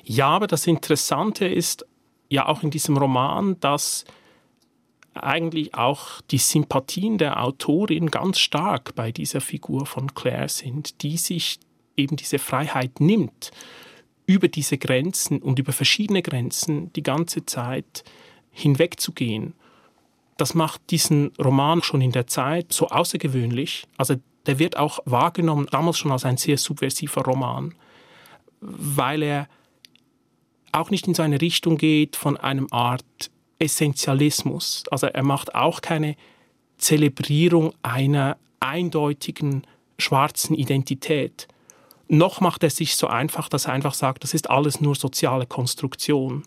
Ja, 0.03 0.27
aber 0.27 0.45
das 0.45 0.67
Interessante 0.67 1.47
ist 1.47 1.85
ja 2.29 2.47
auch 2.47 2.61
in 2.61 2.69
diesem 2.69 2.95
Roman, 2.97 3.59
dass 3.59 4.05
eigentlich 5.15 5.73
auch 5.73 6.21
die 6.31 6.37
Sympathien 6.37 7.17
der 7.17 7.43
Autorin 7.43 8.11
ganz 8.11 8.39
stark 8.39 8.95
bei 8.95 9.11
dieser 9.11 9.41
Figur 9.41 9.85
von 9.85 10.13
Claire 10.13 10.49
sind, 10.49 11.01
die 11.01 11.17
sich 11.17 11.59
eben 11.95 12.15
diese 12.17 12.39
Freiheit 12.39 12.99
nimmt, 12.99 13.51
über 14.25 14.47
diese 14.47 14.77
Grenzen 14.77 15.41
und 15.41 15.59
über 15.59 15.71
verschiedene 15.71 16.21
Grenzen 16.21 16.91
die 16.93 17.03
ganze 17.03 17.45
Zeit 17.45 18.03
hinwegzugehen. 18.51 19.53
Das 20.37 20.53
macht 20.53 20.81
diesen 20.89 21.31
Roman 21.37 21.81
schon 21.81 22.01
in 22.01 22.11
der 22.11 22.27
Zeit 22.27 22.73
so 22.73 22.89
außergewöhnlich. 22.89 23.85
Also 23.97 24.15
der 24.45 24.59
wird 24.59 24.77
auch 24.77 24.99
wahrgenommen, 25.05 25.67
damals 25.71 25.97
schon 25.97 26.11
als 26.11 26.25
ein 26.25 26.37
sehr 26.37 26.57
subversiver 26.57 27.23
Roman, 27.23 27.73
weil 28.59 29.23
er 29.23 29.47
auch 30.71 30.89
nicht 30.89 31.07
in 31.07 31.13
so 31.13 31.23
eine 31.23 31.39
Richtung 31.39 31.77
geht 31.77 32.15
von 32.15 32.35
einem 32.35 32.67
Art 32.71 33.31
Essentialismus. 33.59 34.83
Also 34.91 35.07
er 35.07 35.23
macht 35.23 35.55
auch 35.55 35.81
keine 35.81 36.15
Zelebrierung 36.77 37.73
einer 37.83 38.37
eindeutigen 38.59 39.65
schwarzen 39.97 40.55
Identität. 40.55 41.47
Noch 42.07 42.41
macht 42.41 42.63
er 42.63 42.69
sich 42.69 42.95
so 42.95 43.07
einfach, 43.07 43.49
dass 43.49 43.65
er 43.65 43.73
einfach 43.73 43.93
sagt, 43.93 44.23
das 44.23 44.33
ist 44.33 44.49
alles 44.49 44.81
nur 44.81 44.95
soziale 44.95 45.45
Konstruktion. 45.45 46.43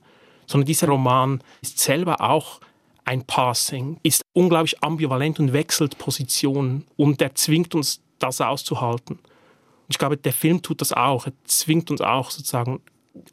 Sondern 0.46 0.66
dieser 0.66 0.88
Roman 0.88 1.42
ist 1.60 1.78
selber 1.78 2.20
auch 2.20 2.60
ein 3.04 3.24
Passing, 3.24 3.98
ist 4.02 4.22
unglaublich 4.34 4.82
ambivalent 4.82 5.40
und 5.40 5.52
wechselt 5.52 5.98
Positionen 5.98 6.86
und 6.96 7.20
er 7.22 7.34
zwingt 7.34 7.74
uns, 7.74 8.00
das 8.18 8.40
auszuhalten. 8.40 9.14
Und 9.16 9.90
ich 9.90 9.98
glaube, 9.98 10.16
der 10.16 10.32
Film 10.32 10.60
tut 10.60 10.80
das 10.80 10.92
auch. 10.92 11.26
Er 11.26 11.32
zwingt 11.44 11.90
uns 11.90 12.00
auch 12.00 12.30
sozusagen 12.30 12.80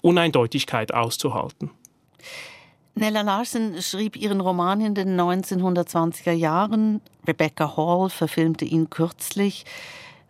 Uneindeutigkeit 0.01 0.93
auszuhalten. 0.93 1.71
Nella 2.95 3.21
Larsen 3.21 3.81
schrieb 3.81 4.15
ihren 4.15 4.39
Roman 4.39 4.79
in 4.79 4.95
den 4.95 5.19
1920er 5.19 6.31
Jahren. 6.31 7.01
Rebecca 7.27 7.75
Hall 7.75 8.09
verfilmte 8.09 8.63
ihn 8.63 8.89
kürzlich. 8.89 9.65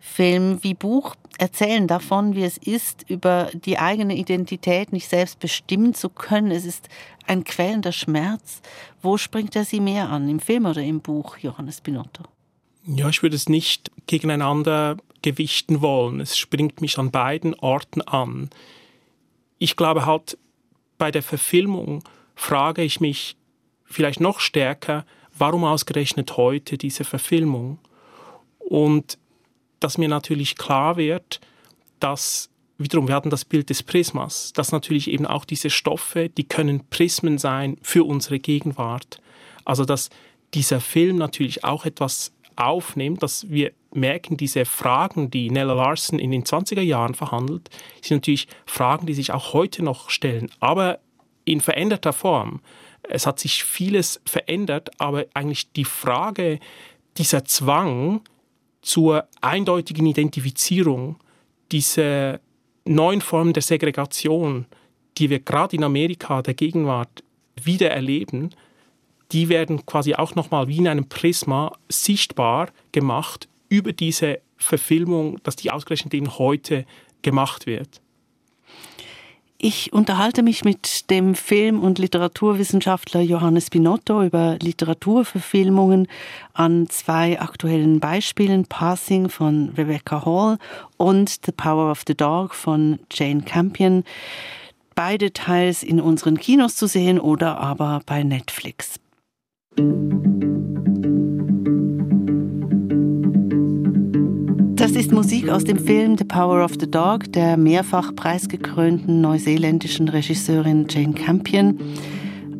Film 0.00 0.62
wie 0.62 0.74
Buch 0.74 1.14
erzählen 1.38 1.86
davon, 1.86 2.34
wie 2.34 2.44
es 2.44 2.56
ist, 2.56 3.08
über 3.08 3.50
die 3.52 3.78
eigene 3.78 4.16
Identität 4.16 4.92
nicht 4.92 5.08
selbst 5.08 5.38
bestimmen 5.38 5.94
zu 5.94 6.08
können. 6.08 6.50
Es 6.50 6.64
ist 6.64 6.88
ein 7.26 7.44
quälender 7.44 7.92
Schmerz. 7.92 8.62
Wo 9.00 9.16
springt 9.16 9.54
er 9.54 9.64
Sie 9.64 9.80
mehr 9.80 10.08
an, 10.08 10.28
im 10.28 10.40
Film 10.40 10.66
oder 10.66 10.82
im 10.82 11.00
Buch, 11.00 11.38
Johannes 11.38 11.80
Binotto? 11.80 12.24
Ja, 12.84 13.08
ich 13.08 13.22
würde 13.22 13.36
es 13.36 13.48
nicht 13.48 13.90
gegeneinander 14.06 14.96
gewichten 15.22 15.82
wollen. 15.82 16.20
Es 16.20 16.36
springt 16.36 16.80
mich 16.80 16.98
an 16.98 17.10
beiden 17.10 17.54
Orten 17.54 18.02
an. 18.02 18.50
Ich 19.58 19.76
glaube 19.76 20.06
halt, 20.06 20.38
bei 20.98 21.10
der 21.10 21.22
Verfilmung 21.22 22.02
frage 22.36 22.82
ich 22.82 23.00
mich 23.00 23.36
vielleicht 23.84 24.20
noch 24.20 24.38
stärker, 24.38 25.04
warum 25.36 25.64
ausgerechnet 25.64 26.36
heute 26.36 26.78
diese 26.78 27.02
Verfilmung? 27.04 27.78
Und 28.58 29.18
dass 29.80 29.98
mir 29.98 30.08
natürlich 30.08 30.56
klar 30.56 30.96
wird, 30.96 31.40
dass 31.98 32.50
wiederum, 32.78 33.08
wir 33.08 33.14
hatten 33.14 33.30
das 33.30 33.44
Bild 33.44 33.70
des 33.70 33.82
Prismas, 33.82 34.52
dass 34.52 34.70
natürlich 34.70 35.10
eben 35.10 35.26
auch 35.26 35.44
diese 35.44 35.70
Stoffe, 35.70 36.28
die 36.28 36.44
können 36.44 36.86
Prismen 36.90 37.38
sein 37.38 37.78
für 37.82 38.04
unsere 38.04 38.38
Gegenwart. 38.38 39.20
Also 39.64 39.84
dass 39.84 40.10
dieser 40.54 40.80
Film 40.80 41.16
natürlich 41.16 41.64
auch 41.64 41.86
etwas 41.86 42.32
aufnimmt, 42.54 43.22
dass 43.22 43.48
wir 43.50 43.72
merken, 43.92 44.36
diese 44.36 44.64
Fragen, 44.64 45.30
die 45.30 45.50
Nella 45.50 45.74
Larson 45.74 46.18
in 46.18 46.30
den 46.30 46.44
20er 46.44 46.82
Jahren 46.82 47.14
verhandelt, 47.14 47.70
sind 48.02 48.18
natürlich 48.18 48.48
Fragen, 48.66 49.06
die 49.06 49.14
sich 49.14 49.32
auch 49.32 49.52
heute 49.52 49.82
noch 49.82 50.10
stellen, 50.10 50.50
aber 50.60 51.00
in 51.46 51.62
veränderter 51.62 52.12
Form. 52.12 52.60
Es 53.08 53.26
hat 53.26 53.40
sich 53.40 53.64
vieles 53.64 54.20
verändert, 54.26 54.90
aber 54.98 55.24
eigentlich 55.32 55.72
die 55.72 55.84
Frage, 55.84 56.58
dieser 57.16 57.46
Zwang 57.46 58.20
zur 58.82 59.26
eindeutigen 59.40 60.06
Identifizierung, 60.06 61.16
diese 61.72 62.40
neuen 62.84 63.20
Formen 63.20 63.52
der 63.52 63.62
Segregation, 63.62 64.66
die 65.18 65.30
wir 65.30 65.40
gerade 65.40 65.76
in 65.76 65.84
Amerika 65.84 66.42
der 66.42 66.54
Gegenwart 66.54 67.24
wieder 67.62 67.90
erleben, 67.90 68.50
die 69.32 69.48
werden 69.48 69.86
quasi 69.86 70.14
auch 70.14 70.34
nochmal 70.34 70.68
wie 70.68 70.78
in 70.78 70.88
einem 70.88 71.08
Prisma 71.08 71.72
sichtbar 71.88 72.68
gemacht 72.92 73.48
über 73.68 73.92
diese 73.92 74.40
Verfilmung, 74.56 75.42
dass 75.42 75.56
die 75.56 75.70
ausgerechnet 75.70 76.14
eben 76.14 76.38
heute 76.38 76.84
gemacht 77.22 77.66
wird. 77.66 78.00
Ich 79.58 79.92
unterhalte 79.94 80.42
mich 80.42 80.64
mit 80.64 81.10
dem 81.10 81.34
Film- 81.34 81.82
und 81.82 81.98
Literaturwissenschaftler 81.98 83.22
Johannes 83.22 83.70
Binotto 83.70 84.22
über 84.22 84.58
Literaturverfilmungen 84.60 86.08
an 86.52 86.88
zwei 86.90 87.40
aktuellen 87.40 87.98
Beispielen, 87.98 88.66
Passing 88.66 89.30
von 89.30 89.70
Rebecca 89.70 90.26
Hall 90.26 90.58
und 90.98 91.40
The 91.46 91.52
Power 91.52 91.90
of 91.90 92.02
the 92.06 92.14
Dog 92.14 92.54
von 92.54 92.98
Jane 93.10 93.42
Campion. 93.42 94.04
Beide 94.94 95.32
teils 95.32 95.82
in 95.82 96.02
unseren 96.02 96.36
Kinos 96.36 96.76
zu 96.76 96.86
sehen 96.86 97.18
oder 97.18 97.58
aber 97.58 98.02
bei 98.04 98.22
Netflix. 98.24 99.00
Das 99.74 100.75
ist 104.96 105.12
Musik 105.12 105.50
aus 105.50 105.64
dem 105.64 105.78
Film 105.78 106.16
The 106.16 106.24
Power 106.24 106.64
of 106.64 106.72
the 106.80 106.90
Dog 106.90 107.30
der 107.30 107.58
mehrfach 107.58 108.16
preisgekrönten 108.16 109.20
neuseeländischen 109.20 110.08
Regisseurin 110.08 110.86
Jane 110.88 111.12
Campion. 111.12 111.78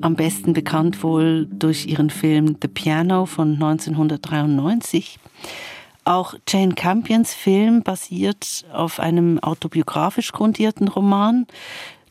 Am 0.02 0.16
besten 0.16 0.52
bekannt 0.52 1.02
wohl 1.02 1.46
durch 1.46 1.86
ihren 1.86 2.10
Film 2.10 2.58
The 2.60 2.68
Piano 2.68 3.24
von 3.24 3.54
1993. 3.54 5.18
Auch 6.04 6.34
Jane 6.46 6.74
Campions 6.74 7.32
Film 7.32 7.82
basiert 7.82 8.66
auf 8.70 9.00
einem 9.00 9.38
autobiografisch 9.38 10.30
grundierten 10.32 10.88
Roman. 10.88 11.46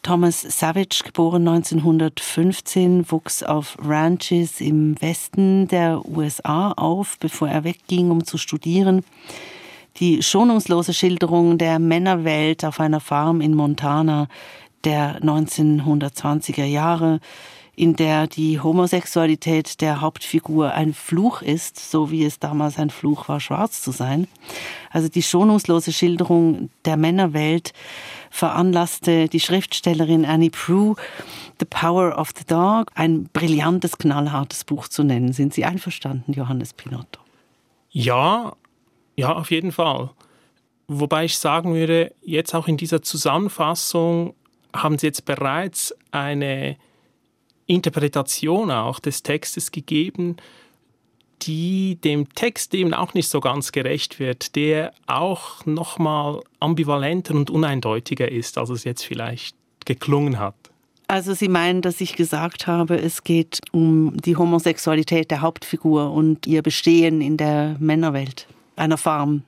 Thomas 0.02 0.42
Savage, 0.42 1.02
geboren 1.06 1.48
1915, 1.48 3.12
wuchs 3.12 3.44
auf 3.44 3.78
Ranches 3.80 4.60
im 4.60 5.00
Westen 5.00 5.68
der 5.68 6.04
USA 6.04 6.72
auf, 6.72 7.20
bevor 7.20 7.48
er 7.48 7.64
wegging, 7.64 8.10
um 8.10 8.24
zu 8.24 8.40
studieren. 8.40 9.04
Die 9.98 10.22
schonungslose 10.22 10.94
Schilderung 10.94 11.58
der 11.58 11.80
Männerwelt 11.80 12.66
auf 12.66 12.82
einer 12.82 13.00
Farm 13.00 13.40
in 13.40 13.54
Montana 13.54 14.28
der 14.84 15.22
1920er 15.22 16.66
Jahre, 16.66 17.22
in 17.78 17.96
der 17.96 18.28
die 18.28 18.60
Homosexualität 18.60 19.80
der 19.80 20.02
Hauptfigur 20.02 20.74
ein 20.74 20.94
Fluch 20.94 21.42
ist, 21.42 21.80
so 21.80 22.12
wie 22.12 22.26
es 22.26 22.40
damals 22.40 22.78
ein 22.78 22.90
Fluch 22.90 23.30
war, 23.30 23.40
schwarz 23.40 23.82
zu 23.82 23.92
sein. 23.92 24.28
Also 24.92 25.08
die 25.08 25.24
schonungslose 25.24 25.94
Schilderung 25.94 26.70
der 26.84 26.98
Männerwelt 26.98 27.74
veranlasste 28.30 29.30
die 29.30 29.40
Schriftstellerin 29.40 30.26
Annie 30.26 30.52
Prue, 30.52 30.96
The 31.60 31.66
Power 31.66 32.18
of 32.18 32.32
the 32.38 32.46
Dog, 32.46 32.92
ein 32.96 33.30
brillantes, 33.32 33.98
knallhartes 33.98 34.66
Buch 34.66 34.90
zu 34.90 35.04
nennen. 35.04 35.32
Sind 35.32 35.54
Sie 35.54 35.64
einverstanden, 35.64 36.34
Johannes 36.34 36.74
Pinotto? 36.74 37.22
Ja, 37.92 38.54
ja, 39.16 39.34
auf 39.34 39.52
jeden 39.52 39.72
Fall. 39.72 40.12
Wobei 40.88 41.26
ich 41.26 41.38
sagen 41.38 41.74
würde, 41.74 42.14
jetzt 42.22 42.54
auch 42.54 42.68
in 42.68 42.78
dieser 42.78 43.02
Zusammenfassung 43.02 44.36
haben 44.74 44.98
Sie 44.98 45.08
jetzt 45.08 45.26
bereits 45.26 45.96
eine 46.12 46.78
Interpretation 47.66 48.70
auch 48.72 49.00
des 49.00 49.24
Textes 49.24 49.72
gegeben, 49.72 50.38
die 51.42 51.98
dem 52.04 52.30
Text 52.34 52.74
eben 52.74 52.94
auch 52.94 53.14
nicht 53.14 53.28
so 53.28 53.40
ganz 53.40 53.72
gerecht 53.72 54.20
wird, 54.20 54.56
der 54.56 54.94
auch 55.08 55.66
nochmal 55.66 56.42
ambivalenter 56.60 57.34
und 57.34 57.50
uneindeutiger 57.50 58.32
ist, 58.32 58.58
als 58.58 58.70
es 58.70 58.84
jetzt 58.84 59.04
vielleicht 59.04 59.56
geklungen 59.86 60.40
hat. 60.40 60.56
Also 61.08 61.34
Sie 61.34 61.50
meinen, 61.50 61.82
dass 61.82 62.02
ich 62.02 62.16
gesagt 62.16 62.66
habe, 62.68 62.98
es 62.98 63.24
geht 63.24 63.60
um 63.72 64.18
die 64.18 64.38
Homosexualität 64.38 65.30
der 65.30 65.42
Hauptfigur 65.42 66.12
und 66.12 66.48
ihr 66.48 66.64
Bestehen 66.64 67.22
in 67.22 67.38
der 67.38 67.76
Männerwelt 67.80 68.48
einer 68.76 68.98
Farm. 68.98 69.44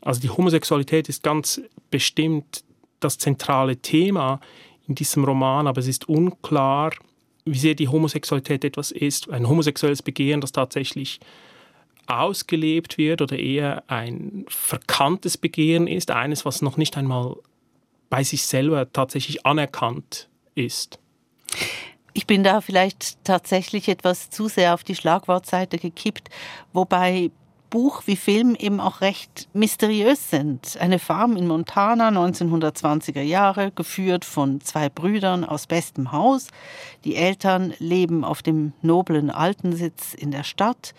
Also 0.00 0.20
die 0.20 0.30
Homosexualität 0.30 1.08
ist 1.08 1.22
ganz 1.22 1.60
bestimmt 1.90 2.64
das 3.00 3.18
zentrale 3.18 3.76
Thema 3.76 4.40
in 4.86 4.94
diesem 4.94 5.24
Roman, 5.24 5.66
aber 5.66 5.80
es 5.80 5.88
ist 5.88 6.08
unklar, 6.08 6.92
wie 7.44 7.58
sehr 7.58 7.74
die 7.74 7.88
Homosexualität 7.88 8.64
etwas 8.64 8.90
ist, 8.90 9.30
ein 9.30 9.48
homosexuelles 9.48 10.02
Begehren, 10.02 10.40
das 10.40 10.52
tatsächlich 10.52 11.20
ausgelebt 12.06 12.98
wird 12.98 13.22
oder 13.22 13.38
eher 13.38 13.84
ein 13.88 14.44
verkanntes 14.48 15.38
Begehren 15.38 15.86
ist, 15.86 16.10
eines, 16.10 16.44
was 16.44 16.60
noch 16.60 16.76
nicht 16.76 16.96
einmal 16.96 17.36
bei 18.08 18.24
sich 18.24 18.42
selber 18.42 18.92
tatsächlich 18.92 19.46
anerkannt 19.46 20.28
ist. 20.54 20.98
Ich 22.12 22.26
bin 22.26 22.42
da 22.42 22.60
vielleicht 22.60 23.24
tatsächlich 23.24 23.88
etwas 23.88 24.30
zu 24.30 24.48
sehr 24.48 24.74
auf 24.74 24.82
die 24.82 24.96
Schlagwortseite 24.96 25.78
gekippt, 25.78 26.28
wobei 26.72 27.30
Buch 27.70 28.02
wie 28.06 28.16
Film 28.16 28.54
eben 28.56 28.80
auch 28.80 29.00
recht 29.00 29.48
mysteriös 29.52 30.30
sind. 30.30 30.76
Eine 30.80 30.98
Farm 30.98 31.36
in 31.36 31.46
Montana, 31.46 32.08
1920er 32.08 33.22
Jahre, 33.22 33.70
geführt 33.70 34.24
von 34.24 34.60
zwei 34.60 34.88
Brüdern 34.88 35.44
aus 35.44 35.66
bestem 35.66 36.12
Haus. 36.12 36.48
Die 37.04 37.16
Eltern 37.16 37.72
leben 37.78 38.24
auf 38.24 38.42
dem 38.42 38.72
noblen 38.82 39.30
Altensitz 39.30 40.14
in 40.14 40.32
der 40.32 40.42
Stadt. 40.42 40.94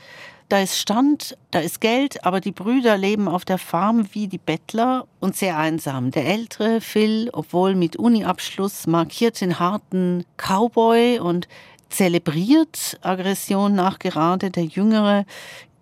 Da 0.51 0.59
ist 0.59 0.77
Stand, 0.77 1.37
da 1.51 1.59
ist 1.59 1.79
Geld, 1.79 2.25
aber 2.25 2.41
die 2.41 2.51
Brüder 2.51 2.97
leben 2.97 3.29
auf 3.29 3.45
der 3.45 3.57
Farm 3.57 4.09
wie 4.11 4.27
die 4.27 4.37
Bettler 4.37 5.07
und 5.21 5.37
sehr 5.37 5.57
einsam. 5.57 6.11
Der 6.11 6.25
ältere 6.25 6.81
Phil, 6.81 7.29
obwohl 7.31 7.75
mit 7.75 7.95
Uniabschluss, 7.95 8.85
markiert 8.85 9.39
den 9.39 9.59
harten 9.59 10.25
Cowboy 10.35 11.19
und 11.19 11.47
zelebriert 11.89 12.97
Aggression 13.01 13.75
nachgerade. 13.75 14.51
Der 14.51 14.65
Jüngere 14.65 15.25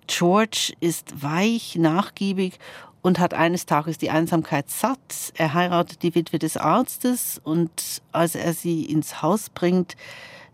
George 0.10 0.74
ist 0.80 1.22
weich, 1.22 1.76
nachgiebig 1.76 2.58
und 3.02 3.19
hat 3.19 3.36
eines 3.36 3.67
Tages 3.67 4.00
die 4.00 4.10
Einsamkeit 4.10 4.69
satt. 4.69 4.98
Er 5.36 5.54
heiratet 5.54 6.02
die 6.02 6.15
Witwe 6.15 6.39
des 6.39 6.58
Arztes 6.58 7.39
und 7.43 8.02
als 8.12 8.34
er 8.34 8.54
sie 8.54 8.86
ins 8.86 9.22
Haus 9.22 9.50
bringt, 9.50 9.95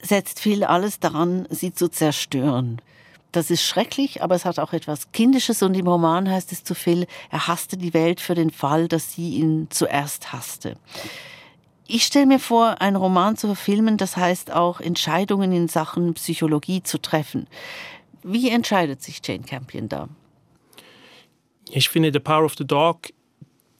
setzt 0.01 0.41
Phil 0.41 0.65
alles 0.65 0.99
daran, 0.99 1.47
sie 1.49 1.73
zu 1.73 1.87
zerstören. 1.87 2.81
Das 3.31 3.49
ist 3.49 3.63
schrecklich, 3.63 4.21
aber 4.21 4.35
es 4.35 4.43
hat 4.43 4.59
auch 4.59 4.73
etwas 4.73 5.13
Kindisches 5.13 5.63
und 5.63 5.73
im 5.73 5.87
Roman 5.87 6.29
heißt 6.29 6.51
es 6.51 6.65
zu 6.65 6.75
Phil, 6.75 7.07
er 7.31 7.47
hasste 7.47 7.77
die 7.77 7.93
Welt 7.93 8.19
für 8.19 8.35
den 8.35 8.51
Fall, 8.51 8.89
dass 8.89 9.13
sie 9.13 9.35
ihn 9.35 9.67
zuerst 9.69 10.33
hasste. 10.33 10.75
Ich 11.87 12.03
stelle 12.03 12.25
mir 12.25 12.39
vor, 12.39 12.81
einen 12.81 12.95
Roman 12.97 13.37
zu 13.37 13.47
verfilmen, 13.47 13.97
das 13.97 14.17
heißt 14.17 14.51
auch 14.51 14.81
Entscheidungen 14.81 15.53
in 15.53 15.67
Sachen 15.69 16.13
Psychologie 16.15 16.83
zu 16.83 16.97
treffen. 16.97 17.47
Wie 18.27 18.49
entscheidet 18.49 19.03
sich 19.03 19.21
Jane 19.23 19.43
Campion 19.43 19.87
da? 19.87 20.09
Ich 21.69 21.89
finde 21.89 22.11
The 22.11 22.19
Power 22.19 22.43
of 22.45 22.55
the 22.57 22.65
Dog, 22.65 23.13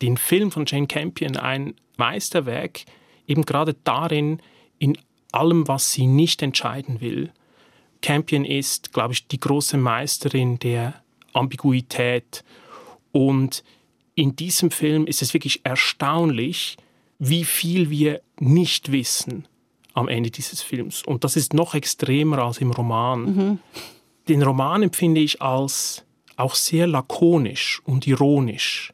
den 0.04 0.18
Film 0.18 0.52
von 0.52 0.66
Jane 0.68 0.86
Campion, 0.86 1.36
ein 1.36 1.74
Meisterwerk, 1.98 2.82
eben 3.26 3.44
gerade 3.44 3.76
darin, 3.84 4.40
in 4.78 5.00
allem, 5.32 5.68
was 5.68 5.92
sie 5.92 6.06
nicht 6.06 6.44
entscheiden 6.44 7.02
will. 7.02 7.32
Campion 8.04 8.46
ist, 8.46 8.94
glaube 8.94 9.14
ich, 9.14 9.28
die 9.28 9.40
große 9.40 9.78
Meisterin 9.78 10.60
der 10.60 11.02
Ambiguität. 11.34 12.44
Und 13.12 13.64
in 14.14 14.36
diesem 14.36 14.70
Film 14.70 15.08
ist 15.08 15.24
es 15.24 15.34
wirklich 15.34 15.66
erstaunlich, 15.66 16.78
wie 17.18 17.46
viel 17.46 17.90
wir 17.90 18.22
nicht 18.40 18.92
wissen 18.92 19.48
am 19.96 20.08
Ende 20.08 20.30
dieses 20.30 20.62
Films. 20.62 21.02
Und 21.02 21.24
das 21.24 21.36
ist 21.36 21.56
noch 21.56 21.74
extremer 21.74 22.40
als 22.40 22.60
im 22.60 22.70
Roman. 22.70 23.22
Mhm. 23.24 23.60
Den 24.28 24.42
Roman 24.42 24.84
empfinde 24.84 25.22
ich 25.22 25.42
als 25.42 26.04
auch 26.36 26.56
sehr 26.56 26.88
lakonisch 26.88 27.82
und 27.86 28.08
ironisch. 28.08 28.94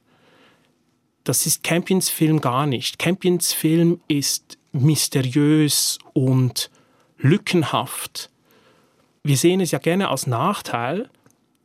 Das 1.23 1.45
ist 1.45 1.63
Campions 1.63 2.09
Film 2.09 2.41
gar 2.41 2.65
nicht. 2.65 2.99
Campions 2.99 3.53
Film 3.53 4.01
ist 4.07 4.57
mysteriös 4.71 5.99
und 6.13 6.69
lückenhaft. 7.17 8.29
Wir 9.23 9.37
sehen 9.37 9.61
es 9.61 9.71
ja 9.71 9.79
gerne 9.79 10.09
als 10.09 10.27
Nachteil, 10.27 11.09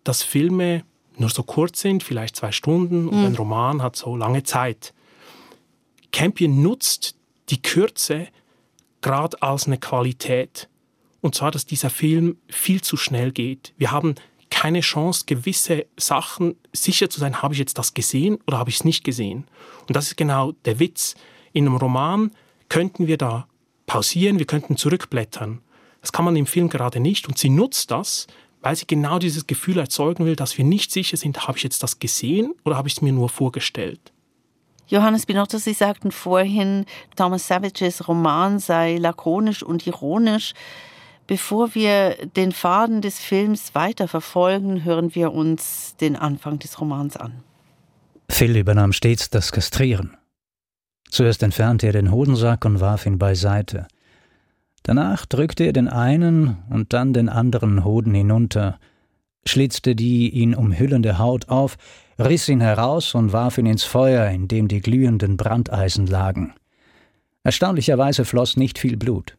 dass 0.05 0.22
Filme 0.22 0.85
nur 1.16 1.31
so 1.31 1.42
kurz 1.42 1.81
sind, 1.81 2.02
vielleicht 2.02 2.37
zwei 2.37 2.52
Stunden, 2.52 3.09
und 3.09 3.18
mhm. 3.18 3.26
ein 3.26 3.35
Roman 3.35 3.83
hat 3.83 3.96
so 3.96 4.16
lange 4.16 4.42
Zeit. 4.42 4.92
Campion 6.12 6.62
nutzt 6.62 7.16
die 7.48 7.62
Kürze 7.62 8.29
gerade 9.00 9.40
als 9.42 9.66
eine 9.66 9.79
Qualität. 9.79 10.68
Und 11.26 11.34
zwar, 11.34 11.50
dass 11.50 11.66
dieser 11.66 11.90
Film 11.90 12.36
viel 12.48 12.82
zu 12.82 12.96
schnell 12.96 13.32
geht. 13.32 13.74
Wir 13.76 13.90
haben 13.90 14.14
keine 14.48 14.78
Chance, 14.78 15.24
gewisse 15.26 15.86
Sachen 15.96 16.54
sicher 16.72 17.10
zu 17.10 17.18
sein, 17.18 17.42
habe 17.42 17.52
ich 17.52 17.58
jetzt 17.58 17.78
das 17.78 17.94
gesehen 17.94 18.38
oder 18.46 18.58
habe 18.58 18.70
ich 18.70 18.76
es 18.76 18.84
nicht 18.84 19.02
gesehen. 19.02 19.44
Und 19.88 19.96
das 19.96 20.06
ist 20.06 20.16
genau 20.16 20.52
der 20.66 20.78
Witz. 20.78 21.16
In 21.52 21.66
einem 21.66 21.78
Roman 21.78 22.30
könnten 22.68 23.08
wir 23.08 23.18
da 23.18 23.48
pausieren, 23.86 24.38
wir 24.38 24.46
könnten 24.46 24.76
zurückblättern. 24.76 25.62
Das 26.00 26.12
kann 26.12 26.24
man 26.24 26.36
im 26.36 26.46
Film 26.46 26.68
gerade 26.68 27.00
nicht. 27.00 27.26
Und 27.26 27.38
sie 27.38 27.50
nutzt 27.50 27.90
das, 27.90 28.28
weil 28.60 28.76
sie 28.76 28.86
genau 28.86 29.18
dieses 29.18 29.48
Gefühl 29.48 29.78
erzeugen 29.78 30.26
will, 30.26 30.36
dass 30.36 30.56
wir 30.56 30.64
nicht 30.64 30.92
sicher 30.92 31.16
sind, 31.16 31.48
habe 31.48 31.58
ich 31.58 31.64
jetzt 31.64 31.82
das 31.82 31.98
gesehen 31.98 32.54
oder 32.64 32.76
habe 32.76 32.86
ich 32.86 32.94
es 32.94 33.02
mir 33.02 33.12
nur 33.12 33.30
vorgestellt. 33.30 34.12
Johannes 34.86 35.26
Binotto, 35.26 35.58
Sie 35.58 35.72
sagten 35.72 36.12
vorhin, 36.12 36.86
Thomas 37.16 37.48
Savages 37.48 38.06
Roman 38.06 38.60
sei 38.60 38.98
lakonisch 38.98 39.64
und 39.64 39.84
ironisch. 39.88 40.54
Bevor 41.26 41.74
wir 41.74 42.16
den 42.36 42.52
Faden 42.52 43.00
des 43.00 43.18
Films 43.18 43.74
weiterverfolgen, 43.74 44.84
hören 44.84 45.14
wir 45.14 45.32
uns 45.32 45.96
den 45.96 46.14
Anfang 46.14 46.58
des 46.60 46.80
Romans 46.80 47.16
an. 47.16 47.32
Phil 48.28 48.56
übernahm 48.56 48.92
stets 48.92 49.30
das 49.30 49.50
Kastrieren. 49.50 50.16
Zuerst 51.10 51.42
entfernte 51.42 51.86
er 51.86 51.92
den 51.92 52.12
Hodensack 52.12 52.64
und 52.64 52.80
warf 52.80 53.06
ihn 53.06 53.18
beiseite. 53.18 53.86
Danach 54.82 55.26
drückte 55.26 55.64
er 55.64 55.72
den 55.72 55.88
einen 55.88 56.58
und 56.70 56.92
dann 56.92 57.12
den 57.12 57.28
anderen 57.28 57.84
Hoden 57.84 58.14
hinunter, 58.14 58.78
schlitzte 59.44 59.96
die 59.96 60.30
ihn 60.30 60.54
umhüllende 60.54 61.18
Haut 61.18 61.48
auf, 61.48 61.76
riss 62.18 62.48
ihn 62.48 62.60
heraus 62.60 63.14
und 63.14 63.32
warf 63.32 63.58
ihn 63.58 63.66
ins 63.66 63.84
Feuer, 63.84 64.28
in 64.30 64.46
dem 64.46 64.68
die 64.68 64.80
glühenden 64.80 65.36
Brandeisen 65.36 66.06
lagen. 66.06 66.54
Erstaunlicherweise 67.42 68.24
floss 68.24 68.56
nicht 68.56 68.78
viel 68.78 68.96
Blut. 68.96 69.36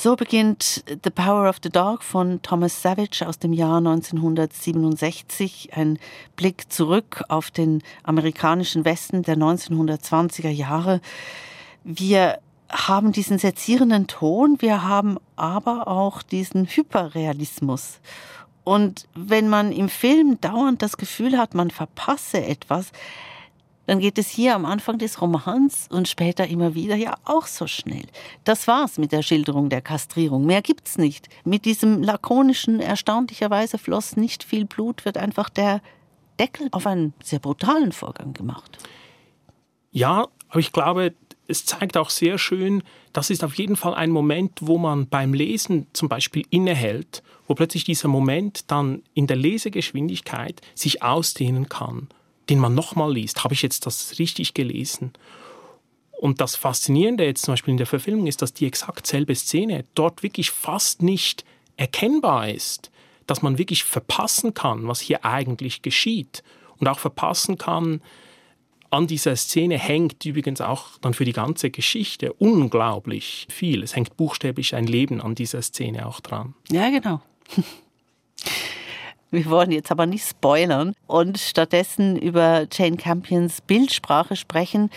So 0.00 0.14
beginnt 0.14 0.84
The 1.02 1.10
Power 1.10 1.48
of 1.48 1.56
the 1.60 1.70
Dog 1.70 2.04
von 2.04 2.40
Thomas 2.42 2.82
Savage 2.82 3.26
aus 3.26 3.40
dem 3.40 3.52
Jahr 3.52 3.78
1967, 3.78 5.70
ein 5.74 5.98
Blick 6.36 6.70
zurück 6.70 7.24
auf 7.28 7.50
den 7.50 7.82
amerikanischen 8.04 8.84
Westen 8.84 9.24
der 9.24 9.36
1920er 9.36 10.50
Jahre. 10.50 11.00
Wir 11.82 12.38
haben 12.70 13.10
diesen 13.10 13.40
sezierenden 13.40 14.06
Ton, 14.06 14.58
wir 14.60 14.84
haben 14.84 15.18
aber 15.34 15.88
auch 15.88 16.22
diesen 16.22 16.66
Hyperrealismus. 16.66 17.98
Und 18.62 19.08
wenn 19.16 19.48
man 19.48 19.72
im 19.72 19.88
Film 19.88 20.40
dauernd 20.40 20.80
das 20.80 20.96
Gefühl 20.96 21.36
hat, 21.36 21.54
man 21.54 21.72
verpasse 21.72 22.40
etwas, 22.44 22.92
dann 23.88 24.00
geht 24.00 24.18
es 24.18 24.28
hier 24.28 24.54
am 24.54 24.66
Anfang 24.66 24.98
des 24.98 25.22
Romans 25.22 25.88
und 25.90 26.08
später 26.08 26.46
immer 26.46 26.74
wieder 26.74 26.94
ja 26.94 27.14
auch 27.24 27.46
so 27.46 27.66
schnell. 27.66 28.04
Das 28.44 28.68
war's 28.68 28.98
mit 28.98 29.12
der 29.12 29.22
Schilderung 29.22 29.70
der 29.70 29.80
Kastrierung. 29.80 30.44
Mehr 30.44 30.60
gibt's 30.60 30.98
nicht. 30.98 31.30
Mit 31.44 31.64
diesem 31.64 32.02
lakonischen, 32.02 32.80
erstaunlicherweise 32.80 33.78
floss 33.78 34.14
nicht 34.18 34.44
viel 34.44 34.66
Blut, 34.66 35.06
wird 35.06 35.16
einfach 35.16 35.48
der 35.48 35.80
Deckel 36.38 36.68
auf 36.72 36.86
einen 36.86 37.14
sehr 37.22 37.38
brutalen 37.38 37.92
Vorgang 37.92 38.34
gemacht. 38.34 38.76
Ja, 39.90 40.28
aber 40.50 40.60
ich 40.60 40.72
glaube, 40.72 41.14
es 41.46 41.64
zeigt 41.64 41.96
auch 41.96 42.10
sehr 42.10 42.36
schön, 42.36 42.82
das 43.14 43.30
ist 43.30 43.42
auf 43.42 43.54
jeden 43.54 43.76
Fall 43.76 43.94
ein 43.94 44.10
Moment, 44.10 44.58
wo 44.60 44.76
man 44.76 45.08
beim 45.08 45.32
Lesen 45.32 45.86
zum 45.94 46.10
Beispiel 46.10 46.44
innehält, 46.50 47.22
wo 47.46 47.54
plötzlich 47.54 47.84
dieser 47.84 48.08
Moment 48.08 48.70
dann 48.70 49.02
in 49.14 49.26
der 49.26 49.36
Lesegeschwindigkeit 49.36 50.60
sich 50.74 51.02
ausdehnen 51.02 51.70
kann 51.70 52.08
den 52.48 52.58
man 52.58 52.74
nochmal 52.74 53.12
liest. 53.12 53.44
Habe 53.44 53.54
ich 53.54 53.62
jetzt 53.62 53.86
das 53.86 54.18
richtig 54.18 54.54
gelesen? 54.54 55.12
Und 56.18 56.40
das 56.40 56.56
Faszinierende 56.56 57.24
jetzt 57.24 57.44
zum 57.44 57.52
Beispiel 57.52 57.72
in 57.72 57.78
der 57.78 57.86
Verfilmung 57.86 58.26
ist, 58.26 58.42
dass 58.42 58.52
die 58.52 58.66
exakt 58.66 59.06
selbe 59.06 59.34
Szene 59.34 59.84
dort 59.94 60.22
wirklich 60.22 60.50
fast 60.50 61.02
nicht 61.02 61.44
erkennbar 61.76 62.48
ist, 62.48 62.90
dass 63.26 63.42
man 63.42 63.58
wirklich 63.58 63.84
verpassen 63.84 64.52
kann, 64.54 64.88
was 64.88 65.00
hier 65.00 65.24
eigentlich 65.24 65.82
geschieht 65.82 66.42
und 66.78 66.88
auch 66.88 66.98
verpassen 66.98 67.56
kann, 67.56 68.00
an 68.90 69.06
dieser 69.06 69.36
Szene 69.36 69.78
hängt 69.78 70.24
übrigens 70.24 70.60
auch 70.60 70.98
dann 71.00 71.14
für 71.14 71.24
die 71.24 71.32
ganze 71.32 71.70
Geschichte 71.70 72.32
unglaublich 72.32 73.46
viel. 73.50 73.82
Es 73.82 73.94
hängt 73.94 74.16
buchstäblich 74.16 74.74
ein 74.74 74.86
Leben 74.86 75.20
an 75.20 75.34
dieser 75.34 75.60
Szene 75.62 76.06
auch 76.06 76.20
dran. 76.20 76.54
Ja, 76.70 76.88
genau. 76.90 77.20
Wir 79.30 79.44
wollen 79.46 79.72
jetzt 79.72 79.90
aber 79.90 80.06
nicht 80.06 80.26
spoilern 80.26 80.94
und 81.06 81.38
stattdessen 81.38 82.16
über 82.16 82.66
Jane 82.72 82.96
Campions 82.96 83.60
Bildsprache 83.60 84.36
sprechen. 84.36 84.90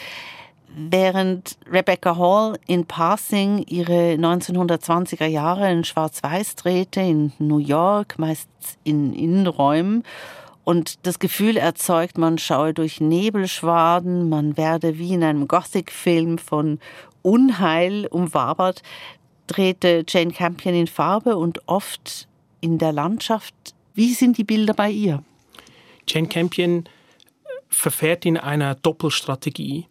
Während 0.73 1.57
Rebecca 1.69 2.17
Hall 2.17 2.57
in 2.65 2.85
Passing 2.85 3.65
ihre 3.67 4.13
1920er 4.13 5.25
Jahre 5.25 5.69
in 5.69 5.83
Schwarz-Weiß 5.83 6.55
drehte, 6.55 7.01
in 7.01 7.33
New 7.39 7.57
York, 7.57 8.17
meist 8.17 8.47
in 8.85 9.13
Innenräumen, 9.13 10.03
und 10.63 11.05
das 11.05 11.19
Gefühl 11.19 11.57
erzeugt, 11.57 12.17
man 12.17 12.37
schaue 12.37 12.73
durch 12.73 13.01
Nebelschwaden, 13.01 14.29
man 14.29 14.55
werde 14.55 14.97
wie 14.97 15.13
in 15.13 15.23
einem 15.23 15.47
Gothic-Film 15.47 16.37
von 16.37 16.79
Unheil 17.23 18.07
umwabert, 18.07 18.81
drehte 19.47 20.05
Jane 20.07 20.31
Campion 20.31 20.75
in 20.75 20.87
Farbe 20.87 21.35
und 21.35 21.67
oft 21.67 22.27
in 22.61 22.77
der 22.77 22.93
Landschaft 22.93 23.73
wie 23.93 24.13
sind 24.13 24.37
die 24.37 24.43
Bilder 24.43 24.73
bei 24.73 24.89
ihr? 24.89 25.23
Jane 26.07 26.27
Campion 26.27 26.85
verfährt 27.69 28.25
in 28.25 28.37
einer 28.37 28.75
Doppelstrategie. 28.75 29.87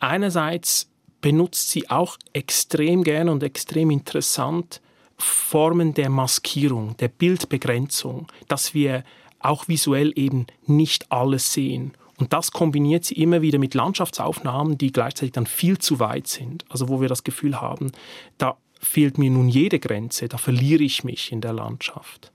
Einerseits 0.00 0.90
benutzt 1.20 1.70
sie 1.70 1.90
auch 1.90 2.16
extrem 2.32 3.02
gern 3.04 3.28
und 3.28 3.42
extrem 3.42 3.90
interessant 3.90 4.80
Formen 5.16 5.94
der 5.94 6.10
Maskierung, 6.10 6.96
der 6.98 7.08
Bildbegrenzung, 7.08 8.28
dass 8.46 8.72
wir 8.72 9.02
auch 9.40 9.66
visuell 9.68 10.12
eben 10.16 10.46
nicht 10.66 11.10
alles 11.10 11.52
sehen. 11.52 11.92
Und 12.18 12.32
das 12.32 12.50
kombiniert 12.50 13.04
sie 13.04 13.14
immer 13.14 13.42
wieder 13.42 13.58
mit 13.58 13.74
Landschaftsaufnahmen, 13.74 14.78
die 14.78 14.92
gleichzeitig 14.92 15.32
dann 15.32 15.46
viel 15.46 15.78
zu 15.78 16.00
weit 16.00 16.26
sind. 16.26 16.64
Also 16.68 16.88
wo 16.88 17.00
wir 17.00 17.08
das 17.08 17.24
Gefühl 17.24 17.60
haben, 17.60 17.92
da 18.38 18.56
fehlt 18.80 19.18
mir 19.18 19.30
nun 19.30 19.48
jede 19.48 19.78
Grenze, 19.78 20.28
da 20.28 20.38
verliere 20.38 20.82
ich 20.82 21.04
mich 21.04 21.32
in 21.32 21.40
der 21.40 21.52
Landschaft. 21.52 22.32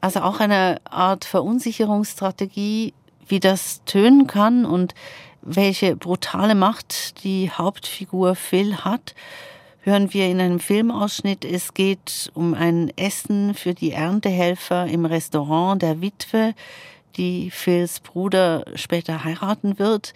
Also 0.00 0.20
auch 0.20 0.40
eine 0.40 0.80
Art 0.84 1.24
Verunsicherungsstrategie, 1.24 2.94
wie 3.26 3.40
das 3.40 3.84
tönen 3.84 4.26
kann 4.26 4.64
und 4.64 4.94
welche 5.42 5.96
brutale 5.96 6.54
Macht 6.54 7.22
die 7.24 7.50
Hauptfigur 7.50 8.34
Phil 8.34 8.78
hat, 8.78 9.14
hören 9.82 10.12
wir 10.12 10.26
in 10.26 10.40
einem 10.40 10.60
Filmausschnitt. 10.60 11.44
Es 11.44 11.74
geht 11.74 12.30
um 12.34 12.54
ein 12.54 12.92
Essen 12.96 13.54
für 13.54 13.74
die 13.74 13.92
Erntehelfer 13.92 14.86
im 14.86 15.04
Restaurant 15.04 15.82
der 15.82 16.00
Witwe, 16.00 16.54
die 17.16 17.50
Phils 17.50 18.00
Bruder 18.00 18.64
später 18.74 19.24
heiraten 19.24 19.78
wird 19.78 20.14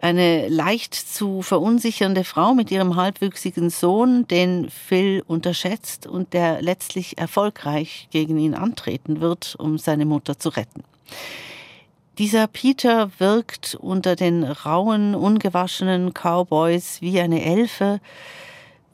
eine 0.00 0.48
leicht 0.48 0.94
zu 0.94 1.42
verunsichernde 1.42 2.24
Frau 2.24 2.54
mit 2.54 2.70
ihrem 2.70 2.96
halbwüchsigen 2.96 3.70
Sohn, 3.70 4.26
den 4.28 4.70
Phil 4.70 5.22
unterschätzt 5.26 6.06
und 6.06 6.32
der 6.32 6.62
letztlich 6.62 7.18
erfolgreich 7.18 8.08
gegen 8.10 8.38
ihn 8.38 8.54
antreten 8.54 9.20
wird, 9.20 9.56
um 9.58 9.78
seine 9.78 10.06
Mutter 10.06 10.38
zu 10.38 10.48
retten. 10.50 10.84
Dieser 12.18 12.46
Peter 12.46 13.10
wirkt 13.18 13.76
unter 13.80 14.16
den 14.16 14.44
rauen, 14.44 15.14
ungewaschenen 15.14 16.12
Cowboys 16.12 17.00
wie 17.00 17.20
eine 17.20 17.44
Elfe. 17.44 18.00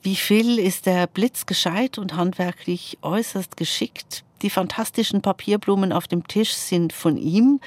Wie 0.03 0.17
Phil 0.17 0.59
ist 0.59 0.87
er 0.87 1.07
blitzgescheit 1.09 1.99
und 1.99 2.15
handwerklich 2.15 2.99
äußerst 3.03 3.57
geschickt. 3.57 4.23
Die 4.43 4.51
fantastischen 4.51 5.23
Papierblumen 5.23 5.93
auf 5.93 6.07
dem 6.07 6.29
Tisch 6.29 6.53
sind 6.53 6.93
von 6.93 7.17
ihm, 7.17 7.61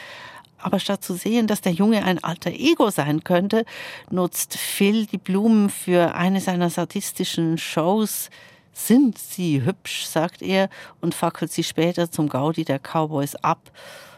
aber 0.62 0.80
statt 0.80 1.04
zu 1.04 1.14
sehen, 1.14 1.48
dass 1.48 1.62
der 1.62 1.72
Junge 1.72 2.04
ein 2.04 2.24
alter 2.24 2.52
Ego 2.52 2.90
sein 2.90 3.24
könnte, 3.24 3.66
nutzt 4.10 4.58
Phil 4.58 5.06
die 5.06 5.18
Blumen 5.18 5.70
für 5.70 6.16
eine 6.16 6.42
seiner 6.42 6.70
sadistischen 6.70 7.58
Shows. 7.58 8.30
Sind 8.74 9.18
sie 9.18 9.64
hübsch, 9.64 10.06
sagt 10.06 10.42
er 10.42 10.70
und 11.02 11.16
fackelt 11.16 11.52
sie 11.52 11.64
später 11.64 12.12
zum 12.12 12.30
Gaudi 12.30 12.64
der 12.64 12.80
Cowboys 12.80 13.36
ab, 13.36 13.72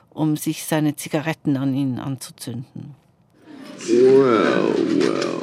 um 0.10 0.38
sich 0.38 0.66
seine 0.66 0.96
Zigaretten 0.96 1.58
an 1.58 1.74
ihnen 1.74 2.00
anzuzünden. 2.00 2.96
Well, 3.88 4.74
well. 5.00 5.42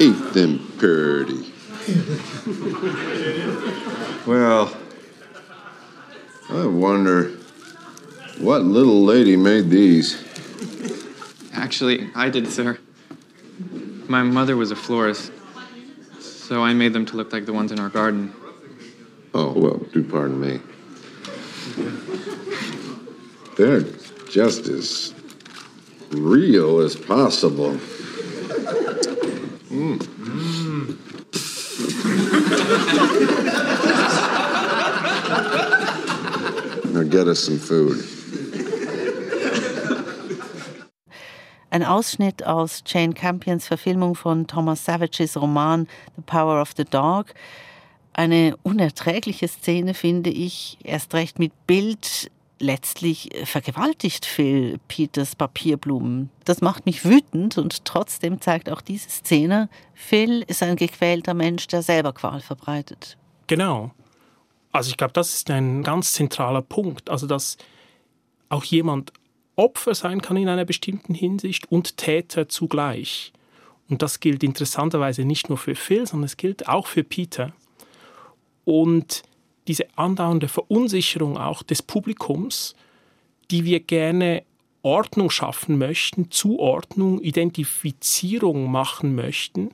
Ain't 0.00 0.32
them 0.34 0.58
pretty? 0.78 1.52
well, 4.26 4.70
I 6.50 6.66
wonder. 6.66 7.43
What 8.38 8.62
little 8.62 9.04
lady 9.04 9.36
made 9.36 9.70
these? 9.70 10.22
Actually, 11.52 12.10
I 12.16 12.30
did, 12.30 12.48
sir. 12.48 12.78
My 14.08 14.22
mother 14.24 14.56
was 14.56 14.72
a 14.72 14.76
florist, 14.76 15.32
so 16.20 16.62
I 16.62 16.74
made 16.74 16.92
them 16.92 17.06
to 17.06 17.16
look 17.16 17.32
like 17.32 17.46
the 17.46 17.52
ones 17.52 17.70
in 17.70 17.78
our 17.78 17.88
garden. 17.88 18.34
Oh, 19.32 19.52
well, 19.52 19.78
do 19.92 20.02
pardon 20.02 20.40
me. 20.40 20.60
They're 23.56 23.82
just 24.28 24.66
as 24.66 25.14
real 26.10 26.80
as 26.80 26.96
possible. 26.96 27.78
Mm. 29.70 29.98
Mm. 29.98 30.98
now 36.92 37.02
get 37.04 37.28
us 37.28 37.40
some 37.40 37.58
food. 37.58 38.13
Ein 41.74 41.82
Ausschnitt 41.82 42.46
aus 42.46 42.84
Jane 42.86 43.14
Campions 43.14 43.66
Verfilmung 43.66 44.14
von 44.14 44.46
Thomas 44.46 44.84
Savages 44.84 45.36
Roman 45.36 45.88
The 46.14 46.22
Power 46.24 46.62
of 46.62 46.70
the 46.76 46.84
Dog. 46.84 47.34
Eine 48.12 48.56
unerträgliche 48.62 49.48
Szene, 49.48 49.94
finde 49.94 50.30
ich, 50.30 50.78
erst 50.84 51.14
recht 51.14 51.40
mit 51.40 51.50
Bild. 51.66 52.30
Letztlich 52.60 53.30
vergewaltigt 53.42 54.24
Phil 54.24 54.78
Peters 54.86 55.34
Papierblumen. 55.34 56.30
Das 56.44 56.60
macht 56.60 56.86
mich 56.86 57.04
wütend 57.04 57.58
und 57.58 57.84
trotzdem 57.84 58.40
zeigt 58.40 58.70
auch 58.70 58.80
diese 58.80 59.10
Szene, 59.10 59.68
Phil 59.94 60.44
ist 60.46 60.62
ein 60.62 60.76
gequälter 60.76 61.34
Mensch, 61.34 61.66
der 61.66 61.82
selber 61.82 62.12
Qual 62.12 62.40
verbreitet. 62.40 63.18
Genau. 63.48 63.90
Also 64.70 64.90
ich 64.90 64.96
glaube, 64.96 65.12
das 65.12 65.34
ist 65.34 65.50
ein 65.50 65.82
ganz 65.82 66.12
zentraler 66.12 66.62
Punkt. 66.62 67.10
Also 67.10 67.26
dass 67.26 67.56
auch 68.48 68.62
jemand 68.62 69.12
Opfer 69.56 69.94
sein 69.94 70.20
kann 70.20 70.36
in 70.36 70.48
einer 70.48 70.64
bestimmten 70.64 71.14
Hinsicht 71.14 71.70
und 71.70 71.96
Täter 71.96 72.48
zugleich. 72.48 73.32
Und 73.88 74.02
das 74.02 74.20
gilt 74.20 74.42
interessanterweise 74.42 75.24
nicht 75.24 75.48
nur 75.48 75.58
für 75.58 75.74
Phil, 75.74 76.06
sondern 76.06 76.26
es 76.26 76.36
gilt 76.36 76.68
auch 76.68 76.86
für 76.86 77.04
Peter. 77.04 77.52
Und 78.64 79.22
diese 79.68 79.86
andauernde 79.96 80.48
Verunsicherung 80.48 81.36
auch 81.36 81.62
des 81.62 81.82
Publikums, 81.82 82.74
die 83.50 83.64
wir 83.64 83.80
gerne 83.80 84.42
Ordnung 84.82 85.30
schaffen 85.30 85.78
möchten, 85.78 86.30
Zuordnung, 86.30 87.20
Identifizierung 87.20 88.70
machen 88.70 89.14
möchten 89.14 89.70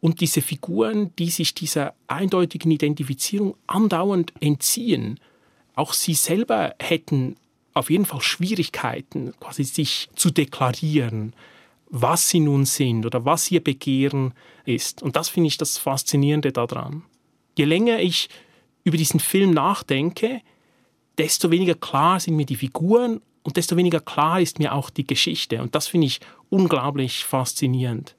und 0.00 0.20
diese 0.20 0.42
Figuren, 0.42 1.14
die 1.16 1.30
sich 1.30 1.54
dieser 1.54 1.94
eindeutigen 2.08 2.70
Identifizierung 2.70 3.56
andauernd 3.66 4.32
entziehen, 4.40 5.20
auch 5.76 5.92
sie 5.92 6.14
selber 6.14 6.74
hätten 6.80 7.36
auf 7.74 7.90
jeden 7.90 8.04
Fall 8.04 8.20
Schwierigkeiten, 8.20 9.34
quasi 9.40 9.64
sich 9.64 10.08
zu 10.14 10.30
deklarieren, 10.30 11.34
was 11.90 12.28
sie 12.28 12.40
nun 12.40 12.64
sind 12.64 13.04
oder 13.04 13.24
was 13.24 13.50
ihr 13.50 13.62
Begehren 13.62 14.32
ist. 14.64 15.02
Und 15.02 15.16
das 15.16 15.28
finde 15.28 15.48
ich 15.48 15.58
das 15.58 15.78
Faszinierende 15.78 16.52
daran. 16.52 17.02
Je 17.56 17.64
länger 17.64 18.00
ich 18.00 18.28
über 18.84 18.96
diesen 18.96 19.20
Film 19.20 19.52
nachdenke, 19.52 20.40
desto 21.18 21.50
weniger 21.50 21.74
klar 21.74 22.20
sind 22.20 22.36
mir 22.36 22.46
die 22.46 22.56
Figuren 22.56 23.20
und 23.42 23.56
desto 23.56 23.76
weniger 23.76 24.00
klar 24.00 24.40
ist 24.40 24.58
mir 24.58 24.72
auch 24.72 24.90
die 24.90 25.06
Geschichte. 25.06 25.60
Und 25.60 25.74
das 25.74 25.88
finde 25.88 26.06
ich 26.06 26.20
unglaublich 26.50 27.24
faszinierend. 27.24 28.16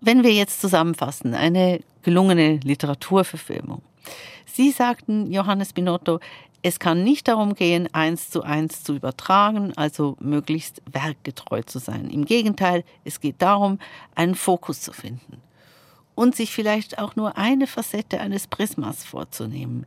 Wenn 0.00 0.22
wir 0.24 0.32
jetzt 0.32 0.60
zusammenfassen, 0.60 1.34
eine 1.34 1.80
gelungene 2.02 2.56
Literaturverfilmung. 2.56 3.82
Sie 4.46 4.70
sagten, 4.70 5.30
Johannes 5.30 5.72
Binotto, 5.72 6.20
es 6.62 6.78
kann 6.78 7.04
nicht 7.04 7.28
darum 7.28 7.54
gehen, 7.54 7.88
eins 7.94 8.30
zu 8.30 8.42
eins 8.42 8.84
zu 8.84 8.94
übertragen, 8.94 9.72
also 9.76 10.16
möglichst 10.20 10.82
werkgetreu 10.90 11.62
zu 11.62 11.78
sein. 11.78 12.10
Im 12.10 12.24
Gegenteil, 12.24 12.84
es 13.04 13.20
geht 13.20 13.36
darum, 13.40 13.78
einen 14.14 14.34
Fokus 14.34 14.82
zu 14.82 14.92
finden 14.92 15.38
und 16.14 16.36
sich 16.36 16.50
vielleicht 16.50 16.98
auch 16.98 17.16
nur 17.16 17.38
eine 17.38 17.66
Facette 17.66 18.20
eines 18.20 18.46
Prismas 18.46 19.04
vorzunehmen. 19.04 19.86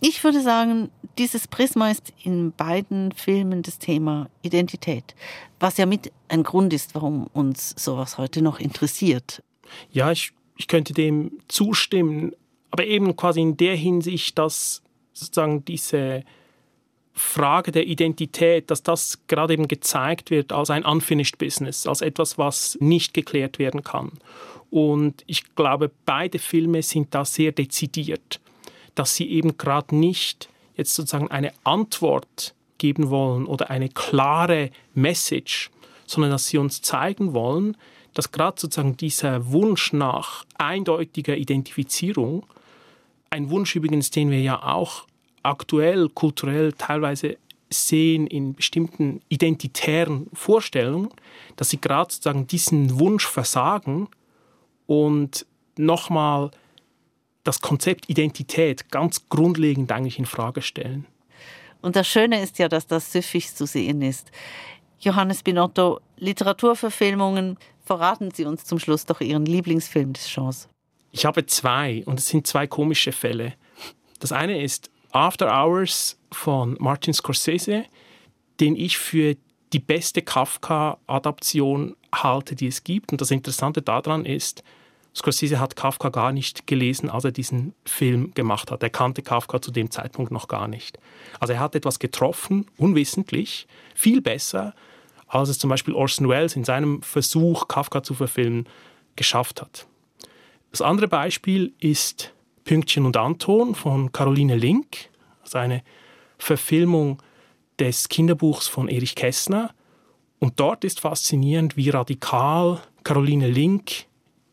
Ich 0.00 0.22
würde 0.24 0.42
sagen, 0.42 0.90
dieses 1.18 1.48
Prisma 1.48 1.90
ist 1.90 2.12
in 2.22 2.52
beiden 2.52 3.12
Filmen 3.12 3.62
das 3.62 3.78
Thema 3.78 4.28
Identität, 4.42 5.14
was 5.58 5.78
ja 5.78 5.86
mit 5.86 6.12
ein 6.28 6.42
Grund 6.42 6.72
ist, 6.72 6.94
warum 6.94 7.28
uns 7.32 7.74
sowas 7.76 8.18
heute 8.18 8.42
noch 8.42 8.60
interessiert. 8.60 9.42
Ja, 9.90 10.12
ich, 10.12 10.32
ich 10.56 10.68
könnte 10.68 10.92
dem 10.92 11.32
zustimmen, 11.48 12.32
aber 12.70 12.84
eben 12.84 13.16
quasi 13.16 13.40
in 13.40 13.56
der 13.56 13.74
Hinsicht, 13.74 14.38
dass 14.38 14.82
sozusagen 15.16 15.64
diese 15.64 16.22
Frage 17.12 17.72
der 17.72 17.86
Identität, 17.86 18.70
dass 18.70 18.82
das 18.82 19.18
gerade 19.26 19.54
eben 19.54 19.68
gezeigt 19.68 20.30
wird 20.30 20.52
als 20.52 20.70
ein 20.70 20.84
unfinished 20.84 21.38
business, 21.38 21.86
als 21.86 22.02
etwas, 22.02 22.36
was 22.36 22.76
nicht 22.80 23.14
geklärt 23.14 23.58
werden 23.58 23.82
kann. 23.82 24.12
Und 24.70 25.22
ich 25.26 25.54
glaube, 25.54 25.90
beide 26.04 26.38
Filme 26.38 26.82
sind 26.82 27.14
da 27.14 27.24
sehr 27.24 27.52
dezidiert 27.52 28.40
dass 28.96 29.14
sie 29.14 29.30
eben 29.30 29.56
gerade 29.56 29.94
nicht 29.94 30.48
jetzt 30.74 30.94
sozusagen 30.94 31.30
eine 31.30 31.52
Antwort 31.62 32.54
geben 32.78 33.10
wollen 33.10 33.46
oder 33.46 33.70
eine 33.70 33.88
klare 33.88 34.70
Message, 34.94 35.70
sondern 36.06 36.32
dass 36.32 36.48
sie 36.48 36.58
uns 36.58 36.82
zeigen 36.82 37.32
wollen, 37.32 37.76
dass 38.14 38.32
gerade 38.32 38.60
sozusagen 38.60 38.96
dieser 38.96 39.52
Wunsch 39.52 39.92
nach 39.92 40.44
eindeutiger 40.56 41.36
Identifizierung, 41.36 42.44
ein 43.30 43.50
Wunsch 43.50 43.74
übrigens, 43.76 44.10
den 44.10 44.30
wir 44.30 44.40
ja 44.40 44.62
auch 44.62 45.06
aktuell, 45.42 46.08
kulturell 46.08 46.72
teilweise 46.72 47.38
sehen 47.70 48.26
in 48.26 48.54
bestimmten 48.54 49.20
identitären 49.28 50.28
Vorstellungen, 50.32 51.10
dass 51.56 51.70
sie 51.70 51.80
gerade 51.80 52.12
sozusagen 52.12 52.46
diesen 52.46 52.98
Wunsch 52.98 53.26
versagen 53.26 54.08
und 54.86 55.46
nochmal 55.76 56.50
das 57.44 57.60
Konzept 57.60 58.08
Identität 58.08 58.90
ganz 58.90 59.28
grundlegend 59.28 59.90
eigentlich 59.92 60.18
in 60.18 60.26
Frage 60.26 60.62
stellen. 60.62 61.06
Und 61.82 61.96
das 61.96 62.08
Schöne 62.08 62.42
ist 62.42 62.58
ja, 62.58 62.68
dass 62.68 62.86
das 62.86 63.12
süffig 63.12 63.54
zu 63.54 63.66
sehen 63.66 64.02
ist. 64.02 64.30
Johannes 64.98 65.42
Binotto, 65.42 66.00
Literaturverfilmungen, 66.16 67.58
verraten 67.84 68.30
Sie 68.32 68.44
uns 68.44 68.64
zum 68.64 68.78
Schluss 68.78 69.06
doch 69.06 69.20
Ihren 69.20 69.46
Lieblingsfilm 69.46 70.12
des 70.12 70.32
Genres. 70.32 70.68
Ich 71.16 71.24
habe 71.24 71.46
zwei 71.46 72.02
und 72.04 72.18
es 72.18 72.28
sind 72.28 72.46
zwei 72.46 72.66
komische 72.66 73.10
Fälle. 73.10 73.54
Das 74.20 74.32
eine 74.32 74.62
ist 74.62 74.90
After 75.12 75.46
Hours 75.50 76.18
von 76.30 76.76
Martin 76.78 77.14
Scorsese, 77.14 77.86
den 78.60 78.76
ich 78.76 78.98
für 78.98 79.34
die 79.72 79.78
beste 79.78 80.20
Kafka-Adaption 80.20 81.96
halte, 82.14 82.54
die 82.54 82.66
es 82.66 82.84
gibt. 82.84 83.12
Und 83.12 83.22
das 83.22 83.30
Interessante 83.30 83.80
daran 83.80 84.26
ist, 84.26 84.62
Scorsese 85.14 85.58
hat 85.58 85.74
Kafka 85.74 86.10
gar 86.10 86.32
nicht 86.32 86.66
gelesen, 86.66 87.08
als 87.08 87.24
er 87.24 87.32
diesen 87.32 87.72
Film 87.86 88.34
gemacht 88.34 88.70
hat. 88.70 88.82
Er 88.82 88.90
kannte 88.90 89.22
Kafka 89.22 89.62
zu 89.62 89.70
dem 89.70 89.90
Zeitpunkt 89.90 90.32
noch 90.32 90.48
gar 90.48 90.68
nicht. 90.68 90.98
Also 91.40 91.54
er 91.54 91.60
hat 91.60 91.74
etwas 91.74 91.98
getroffen, 91.98 92.66
unwissentlich, 92.76 93.66
viel 93.94 94.20
besser, 94.20 94.74
als 95.28 95.48
es 95.48 95.58
zum 95.58 95.70
Beispiel 95.70 95.94
Orson 95.94 96.28
Welles 96.28 96.56
in 96.56 96.64
seinem 96.64 97.00
Versuch, 97.00 97.68
Kafka 97.68 98.02
zu 98.02 98.12
verfilmen, 98.12 98.68
geschafft 99.16 99.62
hat. 99.62 99.86
Das 100.76 100.82
andere 100.82 101.08
Beispiel 101.08 101.72
ist 101.80 102.34
Pünktchen 102.64 103.06
und 103.06 103.16
Anton 103.16 103.74
von 103.74 104.12
Caroline 104.12 104.56
Link, 104.56 105.08
also 105.40 105.56
eine 105.56 105.82
Verfilmung 106.36 107.22
des 107.78 108.10
Kinderbuchs 108.10 108.68
von 108.68 108.88
Erich 108.88 109.14
Kästner. 109.14 109.72
Und 110.38 110.60
dort 110.60 110.84
ist 110.84 111.00
faszinierend, 111.00 111.78
wie 111.78 111.88
radikal 111.88 112.82
Caroline 113.04 113.48
Link 113.48 114.04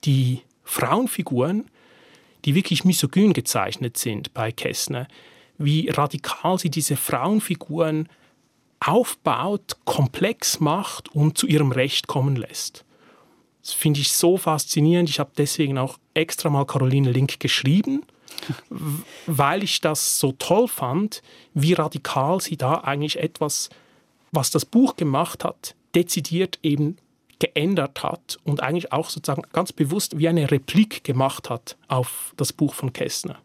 die 0.06 0.44
Frauenfiguren, 0.64 1.70
die 2.46 2.56
wirklich 2.56 2.86
misogyn 2.86 3.34
gezeichnet 3.34 3.98
sind 3.98 4.34
bei 4.34 4.54
Kessner, 4.54 5.10
wie 5.58 5.90
radikal 5.90 6.58
sie 6.58 6.70
diese 6.70 6.96
Frauenfiguren 6.96 8.08
aufbaut, 8.80 9.76
komplex 9.84 10.62
macht 10.62 11.14
und 11.14 11.38
zu 11.38 11.48
ihrem 11.48 11.74
Recht 11.74 12.08
kommen 12.08 12.38
lässt. 12.38 12.86
Das 13.63 13.73
finde 13.73 14.02
ich 14.02 14.12
so 14.12 14.38
faszinierend. 14.38 15.10
Ich 15.10 15.19
habe 15.19 15.32
deswegen 15.38 15.78
auch 15.78 15.97
extra 16.13 16.49
mal 16.49 16.65
Caroline 16.65 17.12
Link 17.12 17.39
geschrieben, 17.39 18.04
weil 19.26 19.63
ich 19.63 19.80
das 19.80 20.19
so 20.19 20.34
toll 20.34 20.67
fand, 20.67 21.21
wie 21.54 21.73
radikal 21.73 22.41
sie 22.41 22.58
da 22.58 22.76
eigentlich 22.76 23.19
etwas, 23.19 23.69
was 24.32 24.52
das 24.52 24.65
Buch 24.65 24.97
gemacht 24.97 25.43
hat, 25.45 25.76
dezidiert 25.95 26.60
eben 26.62 26.97
geändert 27.39 28.04
hat 28.04 28.38
und 28.43 28.62
eigentlich 28.62 28.91
auch 28.91 29.10
sozusagen 29.10 29.43
ganz 29.54 29.71
bewusst 29.71 30.17
wie 30.17 30.28
eine 30.28 30.49
Replik 30.52 31.04
gemacht 31.04 31.49
hat 31.49 31.78
auf 31.88 32.34
das 32.38 32.54
Buch 32.54 32.73
von 32.73 32.91
Kästner. 32.91 33.39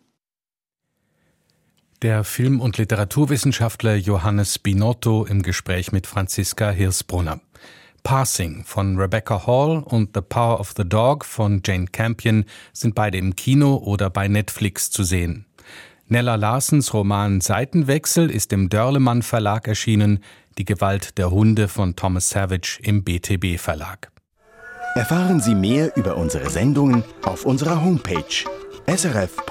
Der 2.03 2.23
Film- 2.23 2.61
und 2.61 2.79
Literaturwissenschaftler 2.79 3.97
Johannes 3.97 4.59
Binotto 4.59 5.25
im 5.25 5.43
Gespräch 5.43 5.91
mit 5.91 6.07
Franziska 6.07 6.71
Hirsbrunner. 6.71 7.41
Passing 8.09 8.65
von 8.65 8.97
Rebecca 8.97 9.47
Hall 9.47 9.83
und 9.85 10.13
The 10.15 10.23
Power 10.23 10.61
of 10.61 10.73
the 10.75 10.89
Dog 10.89 11.27
von 11.27 11.61
Jane 11.63 11.85
Campion 11.89 12.47
sind 12.73 12.95
beide 12.95 13.19
im 13.19 13.37
Kino 13.37 13.77
oder 13.77 14.09
bei 14.09 14.29
Netflix 14.29 14.91
zu 14.91 15.03
sehen. 15.03 15.45
Nella 16.07 16.37
Larsens 16.37 16.95
Roman 16.95 17.43
Seitenwechsel 17.43 18.31
ist 18.31 18.55
im 18.55 18.71
Dörlemann 18.71 19.21
Verlag 19.21 19.69
erschienen. 19.69 20.25
Die 20.57 20.65
Gewalt 20.65 21.19
der 21.19 21.31
Hunde 21.31 21.69
von 21.69 21.97
Thomas 21.97 22.31
Savage 22.31 22.79
im 22.83 23.05
BTB 23.05 23.61
Verlag. 23.61 24.11
Erfahren 24.95 25.41
Sie 25.41 25.55
mehr 25.55 25.95
über 25.95 26.17
unsere 26.17 26.49
Sendungen 26.49 27.05
auf 27.25 27.45
unserer 27.45 27.85
Homepage 27.85 28.25
srf.ch-kultur. 28.87 29.45